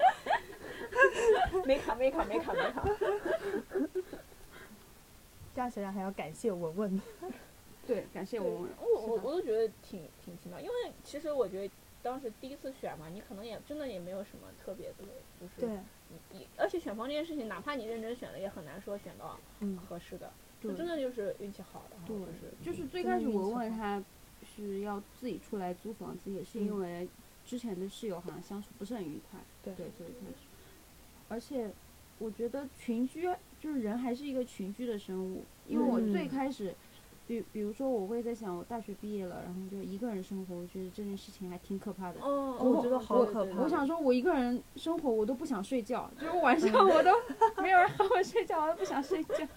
[1.65, 2.83] 没卡没卡没卡没卡。
[5.55, 7.01] 这样想想还要感谢文文。
[7.85, 8.69] 对，感谢文文。
[8.79, 10.73] 我我我都觉得挺挺奇妙，因为
[11.03, 11.73] 其实我觉得
[12.03, 15.05] 当时第一次选嘛，你可能也真的也没有什么特别的，
[15.39, 15.79] 就是对，
[16.31, 24.03] 你而且选房这件事情，哪怕你认真选了，也很难说选到嗯，合适的，对就真的就是运气好的，然后对就是就是最开始文文他
[24.55, 27.07] 是要自己出来租房子，也是因嗯为
[27.45, 30.37] 之前的室友好像相处不是很愉快，对对，所以开始。
[31.29, 31.69] 而且
[32.19, 33.29] 我觉得群居
[33.59, 36.73] 就是人还是一个群居的生物，因为我最嗯开始，
[37.27, 42.19] 比比如说我会在想，我大学毕业了，然后就一个人生活，我觉得这件事情还挺可怕的。
[42.21, 47.11] 哦，我觉得好对对可怕我想说，我一个人生活，我都不想睡觉，就是晚上我都
[47.61, 49.47] 没有人和我睡觉，我都不想睡觉。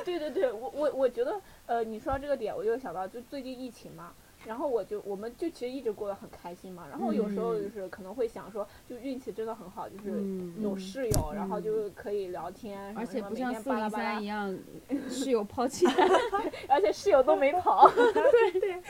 [0.00, 4.12] 哦，对对对，我我我觉得，呃，你说到这个点，我就想到，就最近疫情嘛，
[4.46, 7.62] 然后我就我们就其实一直过得很开心嘛，然后有时候嗯。
[7.62, 11.62] 就是可能会想说，就运气真的很好，就是嗯有室友，然后嗯。
[11.62, 14.58] 就可以聊天，而且不像四零巴拉巴拉三一样，
[15.08, 15.86] 室友抛弃。
[16.30, 16.42] 他。
[16.68, 18.82] 而且室友都没跑， 对对，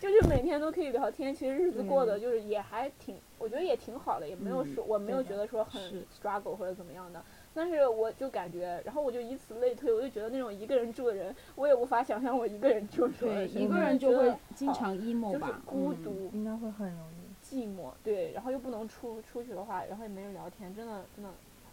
[0.00, 2.20] 就是每天都可以聊天，其实日子过得嗯。
[2.20, 6.04] 就是也还挺，我觉得也挺好的，也没有嗯说、我没有觉得说很是。
[6.20, 7.22] struggle 或者怎么样的，
[7.56, 13.14] 但是我就感觉，然后我就以此类推，我就觉得那种一个人住的人，我也无法想象我一个人住的
[13.48, 17.26] 是一个人就会经常 emo 就是吧，嗯孤独、应该会很容易。
[17.42, 21.30] 寂寞，对，然后又不能出出去的话，然后也没人聊天，真的真的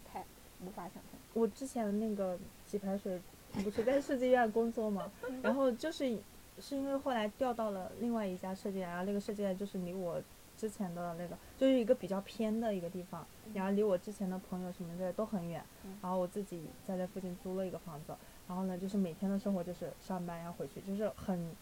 [0.10, 0.24] 太
[0.64, 1.20] 无法想象。
[1.34, 3.20] 我之前的那个洗排水
[3.64, 5.12] 不是在设计院工作嘛，
[5.42, 6.16] 然后就是
[6.60, 10.22] 是因为后来调到了另外一家设计院，然后那个设计院就是离我
[10.64, 18.16] 之前的那个就是一个比较偏的一个地方，然后离我之前的朋友什么的都很远嗯，然后我自己在那附近租了一个房子，
[18.47, 21.53] 然后呢就是每天的生活就是上班然后回去，就是很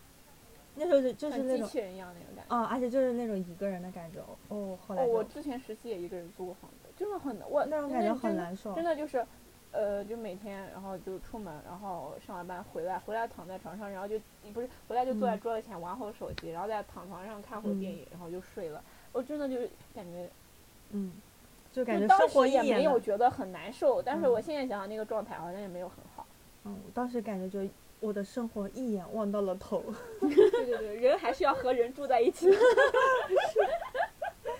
[0.75, 2.55] 那时候就就是那种机器人一样那种感觉。
[2.55, 8.75] 啊，而且就是那种一个人的感觉哦哦，后来哦，我之前实习也一个人租过房子，真的很我那种感觉很难受。
[8.75, 9.25] 真，的就是，
[9.71, 14.19] 呃，就每天然后就出门，然后上完班回来，回来躺在床上，然后就
[14.53, 18.83] 不是回来就坐在嗯桌子前玩会儿手机，然后再躺床上看会儿电嗯影，然后就睡了。
[19.13, 20.29] 我真的就是感觉，
[20.91, 21.13] 嗯，
[21.71, 26.25] 就感觉生活也没有觉得很难受，但是我嗯现在想想那个状态好像也没有很好。
[26.65, 27.69] 嗯，我当时感觉就
[28.01, 29.83] 我的生活一眼望到了头，
[30.19, 32.57] 对对对，人还是要和人住在一起的。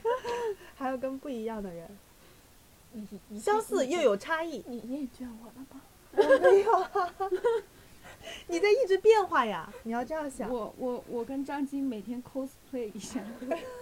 [0.75, 1.87] 还要跟不一样的人，
[2.93, 4.63] 你你相似又有差异。
[4.67, 5.81] 你厌倦我了吗？
[6.13, 7.31] 我没有啊，
[8.47, 10.49] 你在一直变化呀，你要这样想。
[10.49, 13.21] 我我我跟张晶每天 cosplay 一下，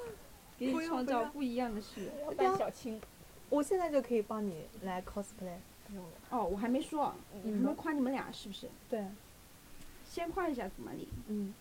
[0.58, 2.10] 给你创造不一样的事。
[2.26, 3.02] 要扮小青。
[3.50, 5.58] 我现在就可以帮你来 cosplay。
[6.30, 8.70] 哦，我还没说，你还没夸你们俩是不是？
[8.88, 9.04] 对，
[10.08, 11.08] 先夸一下子玛丽。
[11.28, 11.52] 嗯，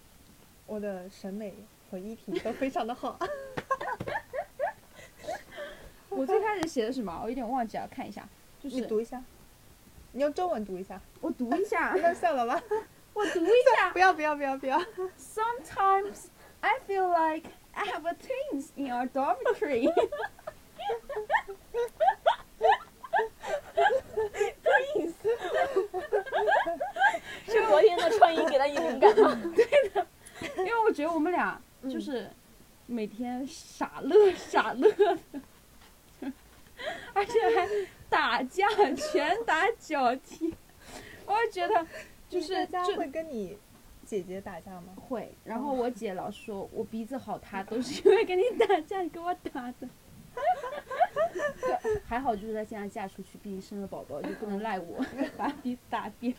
[0.66, 1.54] 我的审美
[1.90, 3.18] 和衣品都非常的好。
[6.18, 7.20] 我最开始写的什么？
[7.22, 8.26] 我有点忘记了，看一下。
[8.60, 9.22] 就是你读一下，
[10.12, 11.00] 你用中文读一下。
[11.20, 12.60] 我读一下， 那算了吧，
[13.14, 13.90] 我读一下。
[13.94, 14.78] 不要不要不要不要。
[15.16, 16.26] Sometimes
[16.60, 19.88] I feel like I have a twins in our dormitory。
[24.96, 25.28] 意思。
[27.46, 29.40] 是昨天的穿衣给了你灵感吗？
[30.56, 32.28] 因为我觉得我们俩嗯就是
[32.86, 34.90] 每天傻乐傻乐
[35.32, 35.40] 的，
[37.12, 37.68] 而且还
[38.08, 40.54] 打架，拳打脚踢。
[41.26, 41.86] 我就觉得
[42.28, 43.58] 就是就家会跟你
[44.04, 44.94] 姐姐打架吗？
[44.96, 49.88] 会，然后我姐老说我鼻子好塌，都是因为跟你打架，你给我打的。
[51.60, 55.04] 对还好就是她现在嫁出去，毕竟生了宝宝，就不能赖我，
[55.36, 56.32] 把鼻子打扁。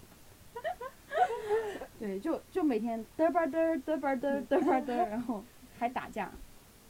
[2.00, 5.44] 对，就就每天嘚吧嘚嘚吧嘚嘚吧嘚，然后
[5.78, 6.32] 还打架、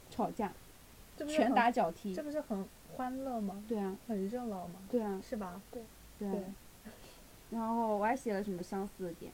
[0.08, 0.52] 吵架。
[1.28, 2.22] 拳打脚踢这。
[2.22, 2.66] 不是很
[3.00, 3.56] 欢乐吗？
[3.66, 4.74] 对啊，很热闹吗？
[4.90, 5.58] 对啊，是吧？
[5.72, 5.82] 对
[6.18, 6.28] 对。
[7.48, 9.32] 然后我还写了什么相似的点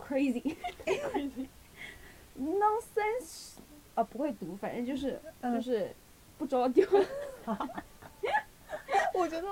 [0.00, 0.54] ？crazy
[2.38, 3.56] nonsense，
[3.96, 5.92] 啊不会读，反正就是就嗯是
[6.38, 6.86] 不着调。
[9.14, 9.48] 我觉得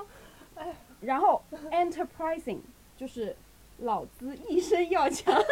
[0.55, 1.43] 哎然后
[1.73, 2.61] enterprising
[2.97, 3.35] 就是
[3.79, 5.35] 老子一生要强。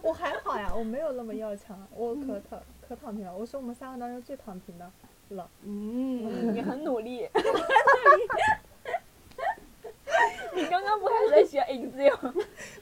[0.00, 2.62] 我还好呀，我没有那么要强，我可躺
[2.94, 4.90] 可躺平了，我是我们三个当中最躺平的
[5.30, 5.50] 了。
[5.64, 7.28] 嗯，你很努力。
[10.54, 12.32] 你刚刚不还在学 Excel？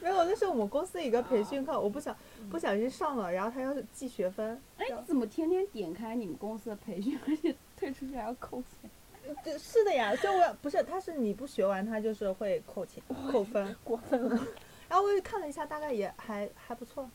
[0.03, 2.15] 没有，那是我们公司一个培训课，我不想
[2.51, 8.91] 不小心上了，然后他要记学分，哎，你怎么天天点开你们公司的培训，而且退出去还要扣钱？
[9.43, 13.75] 对，是的呀，所以我不是，他是你不学完，他就是会扣钱扣分。
[13.83, 14.47] 过分了。
[14.91, 17.09] 然后我也看了一下，大概也还还不错，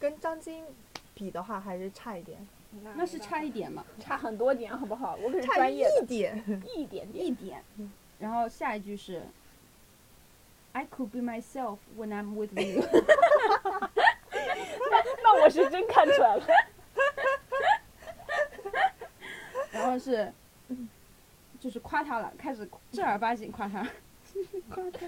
[0.00, 0.64] 跟张晶
[1.14, 2.38] 比的话还是差一点，
[2.94, 5.14] 那是差一点嘛，差很多点，好不好？
[5.22, 6.42] 我可是差一专业的，点。
[6.74, 7.26] 一点点。
[7.26, 7.62] 一点。
[8.18, 9.22] 然后下一句是
[10.72, 12.82] ，I could be myself when I'm with you
[15.22, 16.46] 那我是真看出来了。
[19.72, 20.32] 然后是，
[21.60, 23.86] 就是夸他了，开始正儿八经夸他
[24.70, 25.06] 夸他，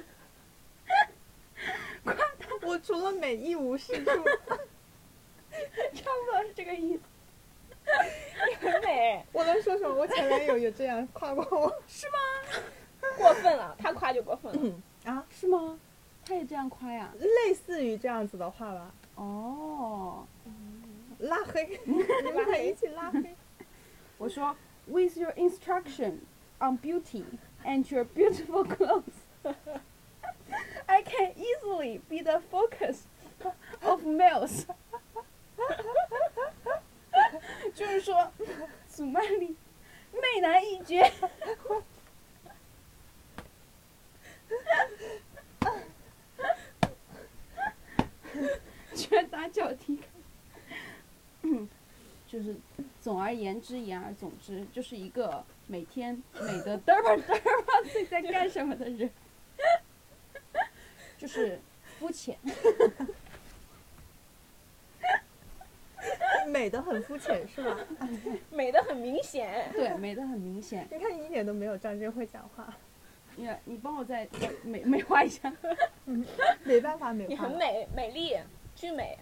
[2.05, 2.27] 夸他。
[2.67, 4.11] 我除了美一无是处，
[5.95, 7.03] 差不多是这个意思。
[8.49, 9.95] 你很美，我能说什么？
[9.95, 11.83] 我前男友也这样夸过我。
[11.87, 12.19] 是吗
[13.17, 14.75] 过分了，他夸就过分了。
[15.05, 15.79] 啊，是吗？
[16.25, 17.13] 他也这样夸呀？
[17.19, 20.25] 类似于这样子的话吧，哦，
[21.19, 23.35] 拉黑，你们可以一起拉黑。
[24.19, 26.21] 我说，With your instruction
[26.61, 27.25] on beauty
[27.65, 29.03] and your beautiful clothes,
[30.87, 33.01] I can easily be the focus
[33.83, 34.67] of males。
[37.75, 38.31] 就是说，
[38.89, 39.57] 祖曼丽
[40.13, 41.13] 媚男一绝。
[48.95, 49.99] 拳打脚踢。
[52.27, 52.57] 就是
[52.99, 59.11] 总而言之，言而总之，就是一个每天美得嘚吧嘚吧自己在干什么的人，
[61.19, 61.61] 就是
[61.99, 62.39] 肤浅。
[66.47, 67.79] 美的很肤浅是吧？
[68.51, 69.71] 美的很明显。
[69.73, 70.87] 对，美的很明显。
[70.91, 72.75] 你看你一点都没有张真会讲话，
[73.37, 75.53] 你你帮我再再美美化一下。
[76.65, 77.29] 没办法美化。
[77.29, 78.37] 你很美，美丽，
[78.75, 79.19] 巨美。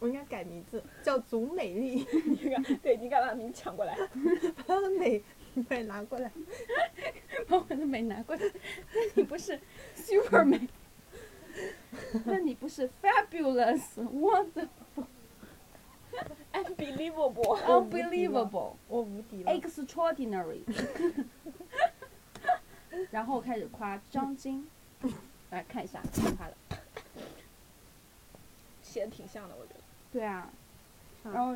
[0.00, 3.96] 我应该改名字，叫祖美丽，你看，对，你敢把名抢过来？
[4.64, 5.20] 把美
[5.68, 6.30] 美拿过来。
[7.48, 8.42] 把我的美拿过来。
[8.92, 9.58] 那你不是
[9.94, 10.68] super 美？
[12.24, 15.06] 那你不是 fabulous wonderful
[16.52, 17.58] Unbelievable。
[17.62, 19.52] unbelievable 我无敌了。
[19.52, 20.62] extraordinary？
[23.10, 24.68] 然后开始夸张晶，
[25.50, 26.56] 来看一下看他的。
[28.82, 29.80] 写的挺像的，我觉得。
[30.10, 30.50] 对啊，
[31.24, 31.54] 嗯然后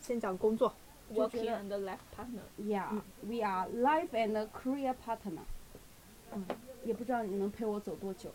[0.00, 0.72] 先讲工作
[1.12, 2.44] ，Working and life partner。
[2.58, 5.42] Yeah，we are life and career partner。
[6.32, 6.46] 嗯，
[6.84, 8.30] 也不知道你能陪我走多久。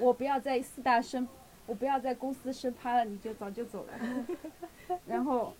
[0.00, 1.26] 我不要在四大生，
[1.68, 4.98] 我不要在公司生趴了，你就早就走了。
[5.06, 5.52] 然后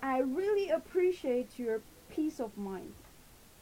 [0.00, 1.80] ，I really appreciate your
[2.14, 2.92] peace of mind，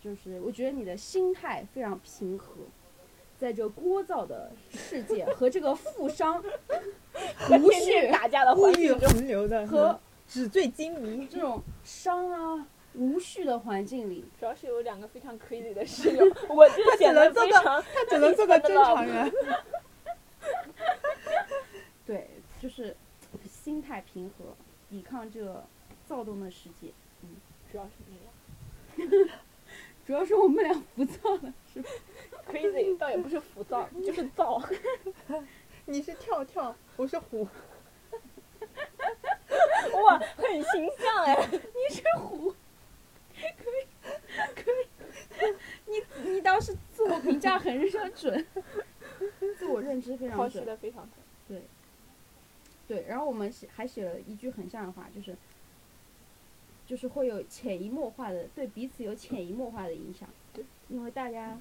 [0.01, 2.53] 就是我觉得你的心态非常平和，
[3.39, 6.43] 在这聒噪的世界和这个富商
[7.49, 11.29] 无序打架的环境中，横流的和纸醉金迷。
[11.31, 19.33] 这种商啊无序的环境里，主要是有两个非常 crazy 的室友，我就显得非常，他只能做个正常人。
[22.05, 22.29] 对，
[22.61, 22.97] 就是
[23.49, 24.57] 心态平和，
[24.91, 25.65] 抵抗这个
[26.07, 26.93] 躁动的世界。
[27.23, 27.37] 嗯
[27.71, 29.31] 主要是那样。
[30.05, 31.89] 主要是我们俩浮躁了，是吧
[32.51, 34.61] ？crazy 倒也不是浮躁，就是躁。
[35.87, 37.47] 你是跳跳，我是虎。
[40.05, 41.35] 哇，很形象哎。
[41.51, 42.55] 你是虎，
[43.33, 43.87] 可以，
[44.55, 45.55] 可以。
[45.87, 48.47] 你你倒是自我评价很准，
[49.57, 50.67] 自我认知非常剖析准。
[50.67, 51.25] 的非常准。
[51.49, 51.63] 对，
[53.01, 55.37] 然后我们写还写了一句很像的话，就是
[56.87, 60.29] 就是会有潜移默化的对彼此有潜移默化的影响。
[60.53, 61.59] 对，因为大家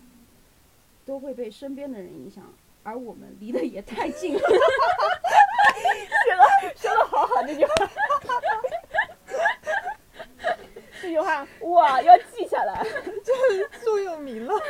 [1.06, 2.54] 都会被身边的人影响，
[2.84, 4.42] 而我们离得也太近了。
[6.76, 7.74] 说的好好，这句话。
[11.02, 12.86] 这句话哇，要记下来。
[13.84, 14.54] 座右铭了。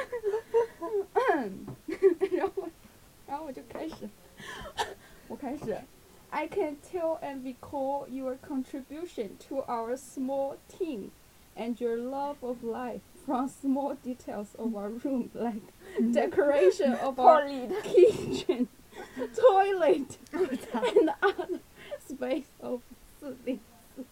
[2.31, 2.69] 然后，
[3.27, 4.09] 然后我就开始，
[5.27, 5.77] 我开始
[6.30, 11.10] ，I can tell and devotion to our small team
[11.56, 15.62] and your love of life from small details of our room like
[16.12, 17.48] decoration of our
[17.82, 18.68] kitchen,
[19.34, 21.60] toilet, and other
[22.06, 22.82] space of
[23.18, 23.58] 四零
[23.96, 24.04] 四。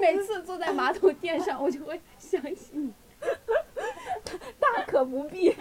[0.00, 2.92] 每次坐在马桶垫上，我就会想起你。
[4.60, 5.56] 大可不必。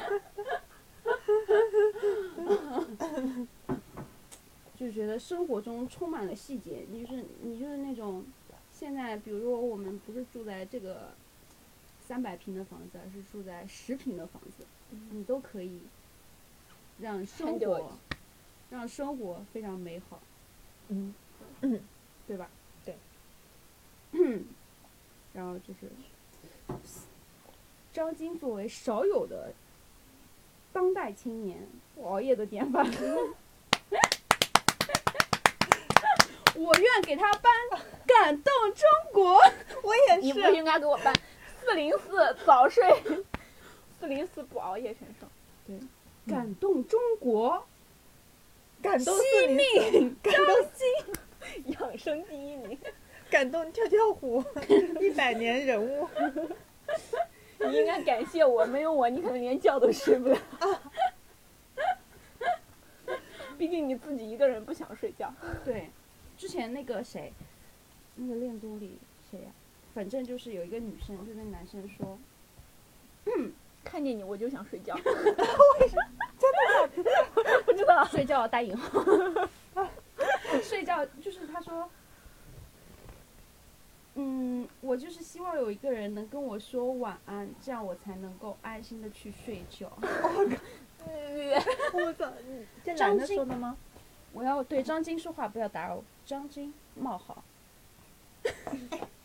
[4.79, 8.25] 就觉得生活中充满了细节，你就是你就是那种，
[8.73, 11.11] 现在比如说我们不是住在这个
[12.07, 14.65] 三百平的房子，而是住在十平的房子，
[15.11, 15.81] 你都可以
[17.01, 17.93] 让生活
[18.71, 20.21] 让生活非常美好，
[20.89, 21.13] 嗯，
[22.29, 22.49] 对吧？
[22.85, 22.95] 对。
[25.35, 25.91] 然后就是
[27.93, 29.53] 张晶作为少有的
[30.73, 32.85] 当代青年不熬夜的典范，
[36.59, 37.53] 我愿给他颁
[38.07, 39.41] 感动中国。
[39.83, 40.21] 我也是。
[40.21, 41.15] 你不应该给我颁。
[41.61, 42.85] 四零四早睡，
[43.99, 45.27] 四零四不熬夜选手。
[45.67, 45.79] 对。
[46.27, 47.67] 感动中国，
[48.83, 50.47] 感动惜命感动。
[51.67, 52.79] 养生第一名，
[53.31, 53.73] 感动。
[53.73, 54.45] 跳跳虎，
[55.01, 56.07] 一百年人物。
[57.61, 60.39] 你应该感谢我，没有我你可能连觉都睡不了。
[63.57, 65.35] 毕竟你自己一个人不想睡觉。
[65.65, 65.91] 对，
[66.39, 67.33] 之前那个谁，
[68.15, 68.97] 那个恋综里
[69.31, 69.47] 谁呀、
[69.93, 72.17] 反正就是有一个女生，就跟男生说，
[73.27, 73.53] 嗯
[73.85, 74.95] 看见你我就想睡觉。
[74.95, 75.03] 为
[75.89, 76.03] 什么？
[76.39, 76.51] 真
[77.05, 77.63] 的？
[77.65, 78.05] 不知道。
[78.05, 79.03] 睡觉带引号，
[80.63, 81.89] 睡觉就是他说，
[84.15, 89.91] 嗯，我就是希望有一个人能跟我说晚安，这样我才能够安心的去睡觉。
[91.93, 93.77] 我操，你这男的说的吗？
[94.39, 96.05] 我要对张晶说话，不要打扰我。
[96.25, 97.43] 张晶冒号，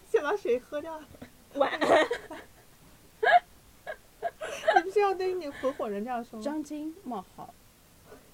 [0.10, 1.00] 先把水喝掉。
[1.54, 2.08] 晚安。
[4.76, 6.44] 你不是要对你合伙人这样说吗？
[6.44, 7.54] 张晶冒号，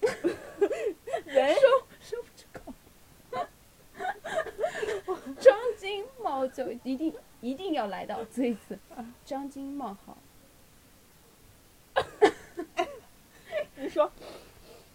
[1.26, 1.54] 人
[2.00, 2.72] 说不出口。
[5.38, 8.78] 张晶冒就一定一定要来到这一次。
[9.26, 10.16] 张晶冒号，
[13.76, 14.10] 你说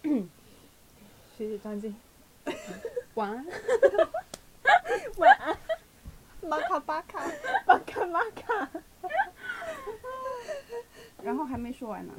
[1.36, 1.94] 谢谢张晶。
[3.12, 3.46] 晚安。
[5.18, 5.58] 晚安，
[6.40, 7.22] 玛卡巴卡。
[7.66, 8.70] 巴卡玛卡。
[11.22, 12.14] 然后还没说完呢。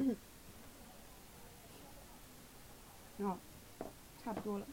[3.16, 3.36] 然后
[4.22, 4.66] 差不多了，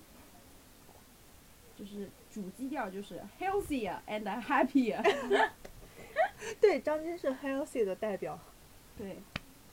[1.76, 5.02] 就是主基调就是 healthier and happier。
[6.62, 8.38] 对，张晶是 healthy 的代表。
[8.96, 9.18] 对，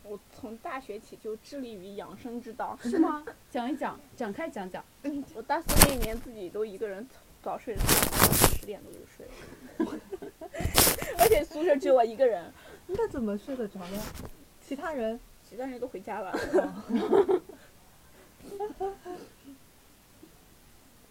[0.05, 2.79] 我从大学起就致力于养生之道。
[2.83, 3.25] 是吗？
[3.51, 4.85] 讲一讲，展开讲讲。
[5.35, 7.07] 我大四那一年自己都一个人
[7.43, 9.33] 早睡，十点多就睡了，
[11.19, 12.53] 而且宿舍只有我一个人，
[12.87, 14.03] 那怎么睡得着呢？
[14.61, 16.33] 其他人其他人都回家了。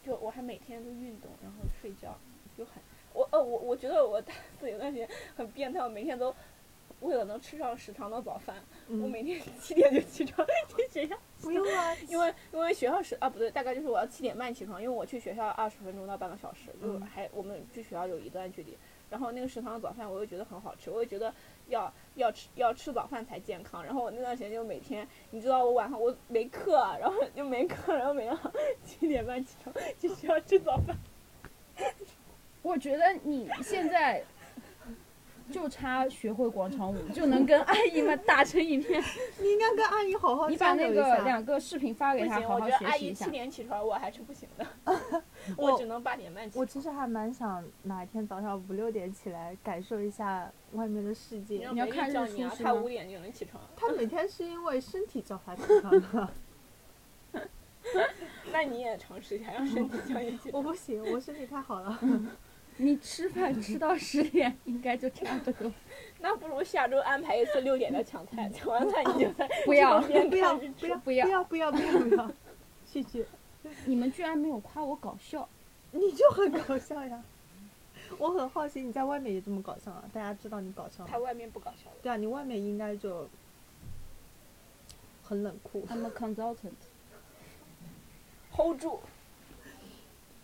[0.06, 2.18] 就我还每天都运动，然后睡觉，
[2.58, 2.74] 就很
[3.14, 6.34] 我呃我我觉得我大四有段时间很变态，我每天都
[7.00, 8.56] 为了能吃上食堂的早饭，
[8.88, 11.18] 我嗯每天 七点就起床去学校。
[11.42, 18.78] 不用啊，因为因为学校是啊不对，大概就是我要七点半起床，因为我去学校二十分钟到半个小时，就嗯还我们距学校有一段距离。
[19.10, 21.34] 然后那个食堂的早饭我又觉得很好吃，我又觉得
[21.68, 23.84] 要要吃要吃早饭才健康。
[23.84, 28.38] 然后我那段时间就每天，你知道我晚上我没课，然后 就没课，然后每天
[28.86, 30.96] 七点半起床去学校吃早饭。
[32.62, 34.24] 我觉得你现在
[35.50, 39.02] 就差学会广场舞，就能跟阿姨们打成一片。
[39.42, 43.32] 你应该跟阿姨好好你把那个两个视频发给他，不行，好好我觉得阿学习一下姨七。
[43.32, 44.66] 点起床我还是不行的，
[45.58, 46.62] 我我只能八点半起床。
[46.62, 51.68] 我其实还蛮想哪一天早上五六点起来感受一下外面的世界。
[51.72, 53.62] 你要看日叫你啊，出是吗他五点就能起床。
[53.76, 55.92] 他每天是因为身体叫他起床
[57.34, 57.44] 的，
[58.52, 60.54] 那你也尝试一下，让身体叫你起床。
[60.54, 62.00] 我不行，我身体太好了。
[62.78, 65.72] 你吃饭吃到十点，应该就差不多。
[66.20, 72.32] 那不如下周安排一次六点的抢菜，抢完菜你就在 不要床边不要不要不要要不要不要不要，
[72.86, 73.26] 谢谢，
[73.86, 75.48] 你们居然没有夸我搞笑，
[75.92, 77.24] 你就很搞笑呀。
[78.18, 80.04] 我很好奇你在外面也这么搞笑啊？
[80.12, 81.10] 大家知道你搞笑吗？
[81.12, 81.90] 他外面不搞笑。
[82.02, 83.28] 对啊，你外面应该就
[85.24, 85.86] 很冷酷。
[85.88, 86.72] I'm a consultant。
[88.54, 89.00] hold 住，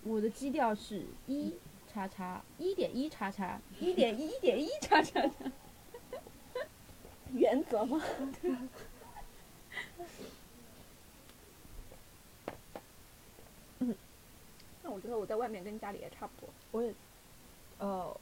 [0.03, 1.53] 我的基调是一
[1.97, 5.31] 叉叉一点一叉叉一点一点一叉叉叉。
[7.33, 7.99] 原则吗？
[14.83, 16.49] 那我我觉得我在外面跟家里也差不多。
[16.71, 16.91] 我也，
[17.77, 18.19] 呃，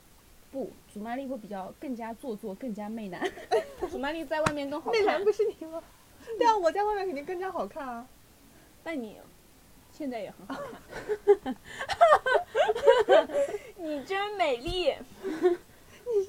[0.52, 3.26] 不，祖玛丽会比较更加做作，更加媚男。
[3.90, 5.82] 祖玛丽在外面更好看媚男，不是你吗？
[6.38, 8.06] 对啊，我在外面肯定更加好看啊。
[8.84, 9.18] 那你
[9.98, 10.72] 现在也很好看。
[13.78, 14.94] 你真美丽
[16.06, 16.26] 你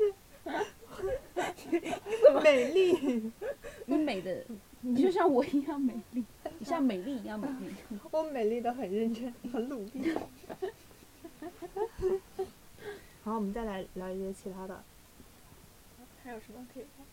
[2.22, 3.32] 怎么，美丽，
[3.86, 4.44] 你美的，
[4.82, 6.24] 你就像我一样美丽，
[6.60, 7.74] 你像美丽一样美丽。
[8.12, 10.14] 我美丽的很认真，很努力。
[13.24, 14.84] 好，我们再来聊一些其他的。
[16.22, 17.04] 还有什么可以聊？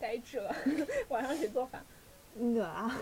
[0.00, 0.54] 呆滞了，
[1.08, 1.84] 晚上谁做饭？
[2.36, 3.00] 我啊，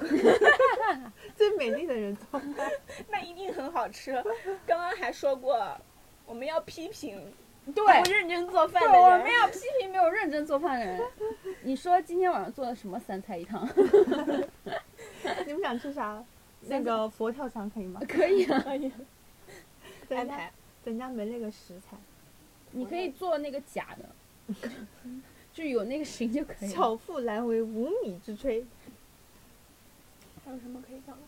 [1.37, 2.55] 最美丽的人做饭。
[3.11, 4.13] 那一定很好吃。
[4.67, 5.77] 刚刚还说过，
[6.27, 7.33] 我们要批评
[7.75, 9.03] 对不认真做饭，的人。
[9.03, 11.01] 我们要批评没有认真做饭的人。
[11.63, 13.67] 你说今天晚上做的什么三菜一汤？
[15.47, 16.23] 你们想吃啥？
[16.69, 18.01] 那个佛跳墙可以吗？
[18.09, 18.93] 可以啊，可以
[20.09, 20.53] 咱家安排
[20.85, 21.97] 咱家没那个食材。
[22.71, 24.55] 你可以做那个假的，
[25.53, 26.75] 就有那个形就可以了。
[26.75, 28.63] 巧妇难为无米之炊。
[30.45, 31.23] 还有什么可以讲的？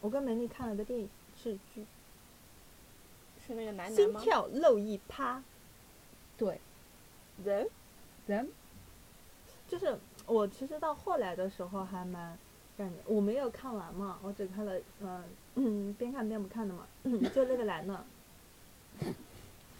[0.00, 1.84] 我跟美丽看了个电影，是剧。
[3.46, 4.20] 是那个男《男吗？
[4.20, 5.38] 心跳漏一趴》，
[6.36, 6.60] 对
[7.42, 8.48] ，them，them
[9.66, 12.36] 就是我其实到后来的时候还蛮
[12.76, 16.86] 感觉我没有看完嘛，我只看了嗯嗯边看边不看的嘛，
[17.34, 18.04] 就那个男的，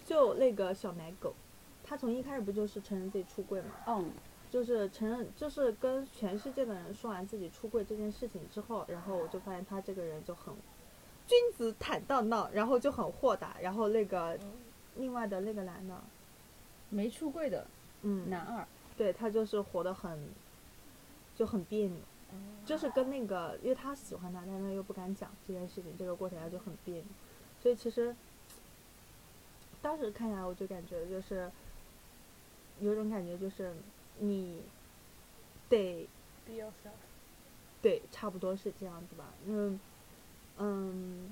[0.06, 1.34] 就那个小奶狗，
[1.84, 4.10] 他从一开始不就是承认自己出柜嘛，嗯，
[4.50, 10.54] 就是承认就是跟全世界的人说完自己出柜这件事情之后，然后我就发现他这个人就很
[11.26, 14.38] 君子坦荡荡，然后就很豁达，然后那个
[14.96, 16.02] 另外的那个男的，
[16.88, 17.66] 没出柜的
[18.00, 18.66] 嗯，男二，
[18.96, 20.18] 对他就是活得很，
[21.36, 21.98] 就很别扭，
[22.64, 27.04] 就是跟那个，因为他喜欢他，但他又不敢讲这件事情，这个过程他就很别扭，
[27.60, 28.16] 所以其实
[29.82, 31.50] 当时看下来，我就感觉就是
[32.80, 33.74] 有种感觉，就是
[34.20, 34.62] 你
[35.68, 36.08] 得。
[37.80, 39.24] 对，差不多是这样子吧。
[39.46, 39.78] 嗯
[40.56, 41.30] 嗯，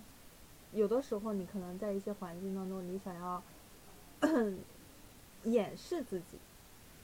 [0.73, 3.43] 有的时候你可能在一些环境当中，你想要
[5.45, 6.39] 掩饰自己，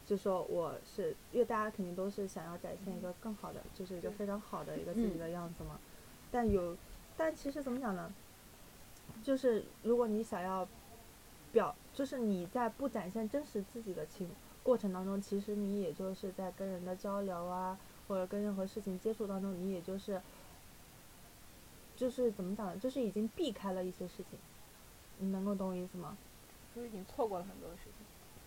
[0.07, 5.81] 就说我是，因为大家肯定都是想要展现一个更好的，就是一个非常好的一个自己的样子嘛。
[6.31, 6.77] 但有，
[7.17, 8.13] 但其实怎么讲呢？
[9.25, 10.69] 就是如果你想要
[11.51, 14.29] 表，就是你在不展现真实自己的情
[14.63, 17.79] 过程当中，其实你也就是在跟人的交流啊，
[18.09, 20.21] 或者跟任何事情接触当中，你也就是，
[21.97, 22.77] 就是怎么讲呢？
[22.79, 24.39] 就是已经避开了一些事情，
[25.19, 26.17] 你能够懂我意思吗？
[26.75, 27.93] 就是已经错过了很多事情。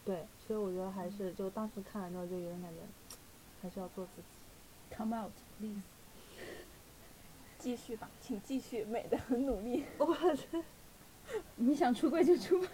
[0.04, 2.80] 对，所以我觉得还是就当时看完之后就有点感觉，
[3.62, 4.96] 还是要做自己。
[4.96, 5.82] come out please。
[7.58, 9.84] 继续吧，请继续，美的很努力。
[9.98, 10.16] 我
[10.52, 10.64] 这
[11.56, 12.68] 你想出柜就出吧。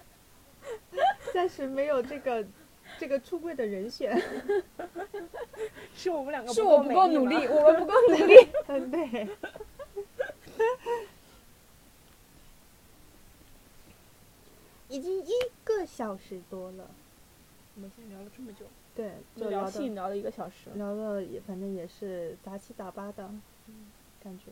[1.33, 2.45] 暂时没有这个
[3.01, 4.15] 这个出柜的人选。
[5.97, 8.35] 是我们两个是我不够努力， 我们不够努力。
[8.67, 9.27] 嗯，对。
[14.87, 15.31] 已经一
[15.63, 16.85] 个小时多了，
[17.75, 18.65] 我们现在聊了这么久，
[18.95, 20.69] 对，就就聊的性聊了一个小时。
[20.75, 23.27] 聊的也反正也是杂七杂八的
[24.23, 24.51] 感觉。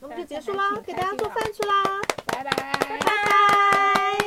[0.00, 2.50] 那么就结束啦，给大家做饭去啦，拜拜。
[2.50, 4.18] 拜拜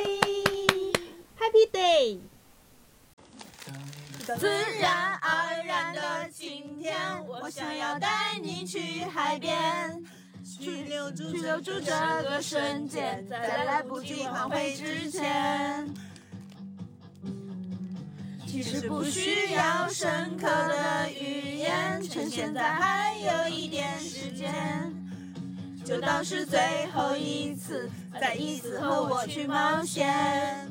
[1.38, 2.20] ，Happy Day。
[4.34, 4.48] 自
[4.80, 6.96] 然而然的晴天，
[7.26, 10.02] 我想要带你去海边，
[10.44, 11.92] 去留住去留住这
[12.24, 15.88] 个瞬间，在来不及挽回之前。
[18.48, 24.92] 其实不需要深刻的语言，趁现在还有一点时间，
[25.84, 27.88] 就当是最后一次，
[28.20, 30.65] 再一次和我去冒险。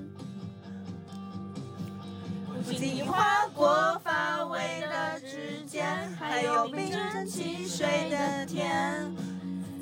[2.65, 5.85] 不经意划过发尾的指尖，
[6.19, 9.15] 还有冰镇汽水的甜。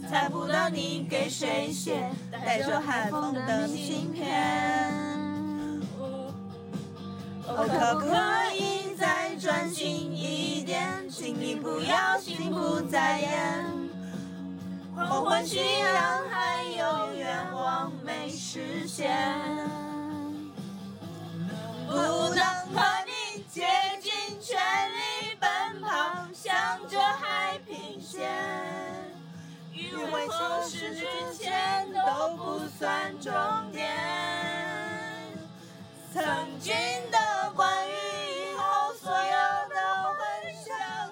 [0.10, 4.43] 猜不到你给谁写带着寒风的明信片。
[7.47, 8.15] 哦，可不可
[8.53, 11.10] 以再专心一点？
[11.10, 13.65] 请你不要心不在焉。
[14.95, 19.10] 黄昏夕阳还有愿望没实现。
[21.94, 21.99] 不
[22.34, 22.44] 能
[22.74, 23.68] 和你竭
[24.02, 24.11] 尽
[24.41, 24.57] 全
[24.90, 28.32] 力奔跑，向着海平线，
[29.72, 31.06] 余晖消失之
[31.38, 33.32] 前都不算终
[33.72, 33.95] 点。
[36.11, 36.24] 曾
[36.60, 36.74] 经
[37.11, 39.20] 的关于以后，所有
[39.70, 40.18] 的幻
[40.65, 40.65] 想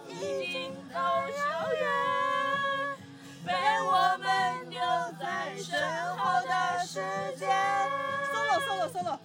[0.10, 1.40] 已经都遥
[1.78, 1.86] 远，
[3.46, 3.54] 被
[3.86, 4.80] 我们留
[5.20, 5.70] 在身
[6.18, 7.00] 后的时
[7.38, 7.48] 间，
[8.34, 9.20] 收了收了收了。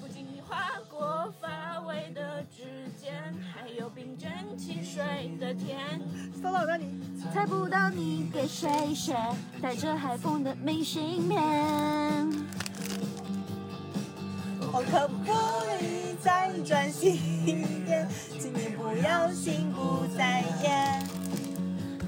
[0.00, 2.62] 不经意划过发尾的指
[3.00, 6.00] 尖，还有冰镇汽水的甜。
[6.42, 7.00] solo 那你
[7.32, 9.16] 猜不到你给谁写
[9.60, 11.40] 带着海风的明信片。
[14.72, 15.32] 我可不可
[15.84, 18.06] 以再专心一点？
[18.38, 21.06] 请你不要心不在焉。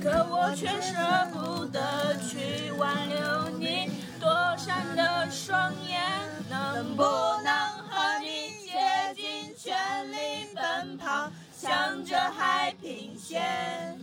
[0.01, 0.95] 可我却舍
[1.33, 3.91] 不得去挽留你
[4.29, 6.03] 躲闪的双眼，
[6.51, 7.51] 能不能
[7.89, 13.99] 和你竭尽全力奔跑，向着海平线？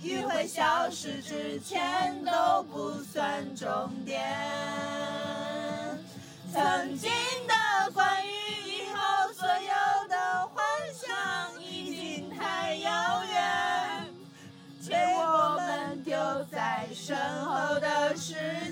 [0.00, 4.22] 余晖消失之前都不算终点。
[6.52, 7.10] 曾经
[7.48, 10.64] 的关于以后所有的幻
[10.94, 14.06] 想已经太遥远，
[14.88, 16.16] 被我们丢
[16.50, 18.69] 在身后的时间，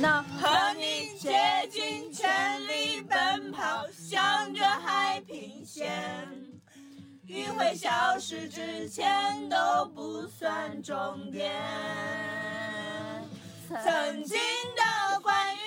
[0.00, 0.24] 闹。
[0.40, 1.30] 和你竭
[1.70, 5.90] 尽全力奔跑，向着海平线。
[7.28, 11.52] 迂回消失之前都不算终点。
[13.68, 14.36] 曾经
[14.74, 15.58] 的关于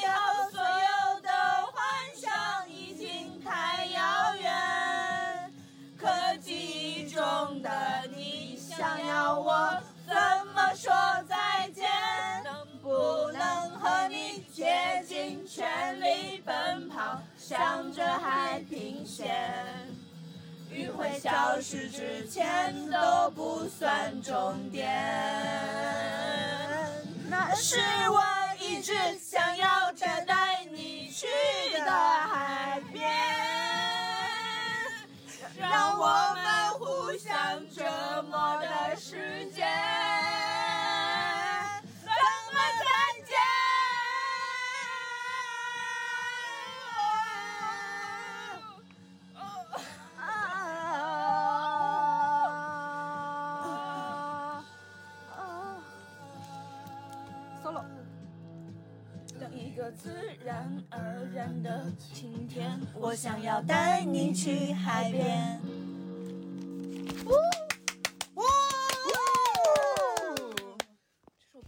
[0.00, 1.30] 以后所有的
[1.72, 1.76] 幻
[2.16, 5.52] 想已经太遥远，
[5.96, 6.08] 可
[6.38, 7.70] 记忆中的
[8.12, 10.14] 你想要我怎
[10.52, 10.92] 么说
[11.28, 11.36] 再
[14.54, 19.34] 竭尽全力奔跑，向着海平线？
[20.70, 24.88] 余晖消失之前都不算终点。
[27.28, 28.22] 那是我
[28.60, 31.26] 一直想要带带你去
[31.72, 33.10] 的海边，
[35.58, 36.06] 让我
[36.36, 37.82] 们互相折
[38.30, 39.93] 磨的时间。
[60.64, 65.60] 然而然的晴天，我想要带你去海边。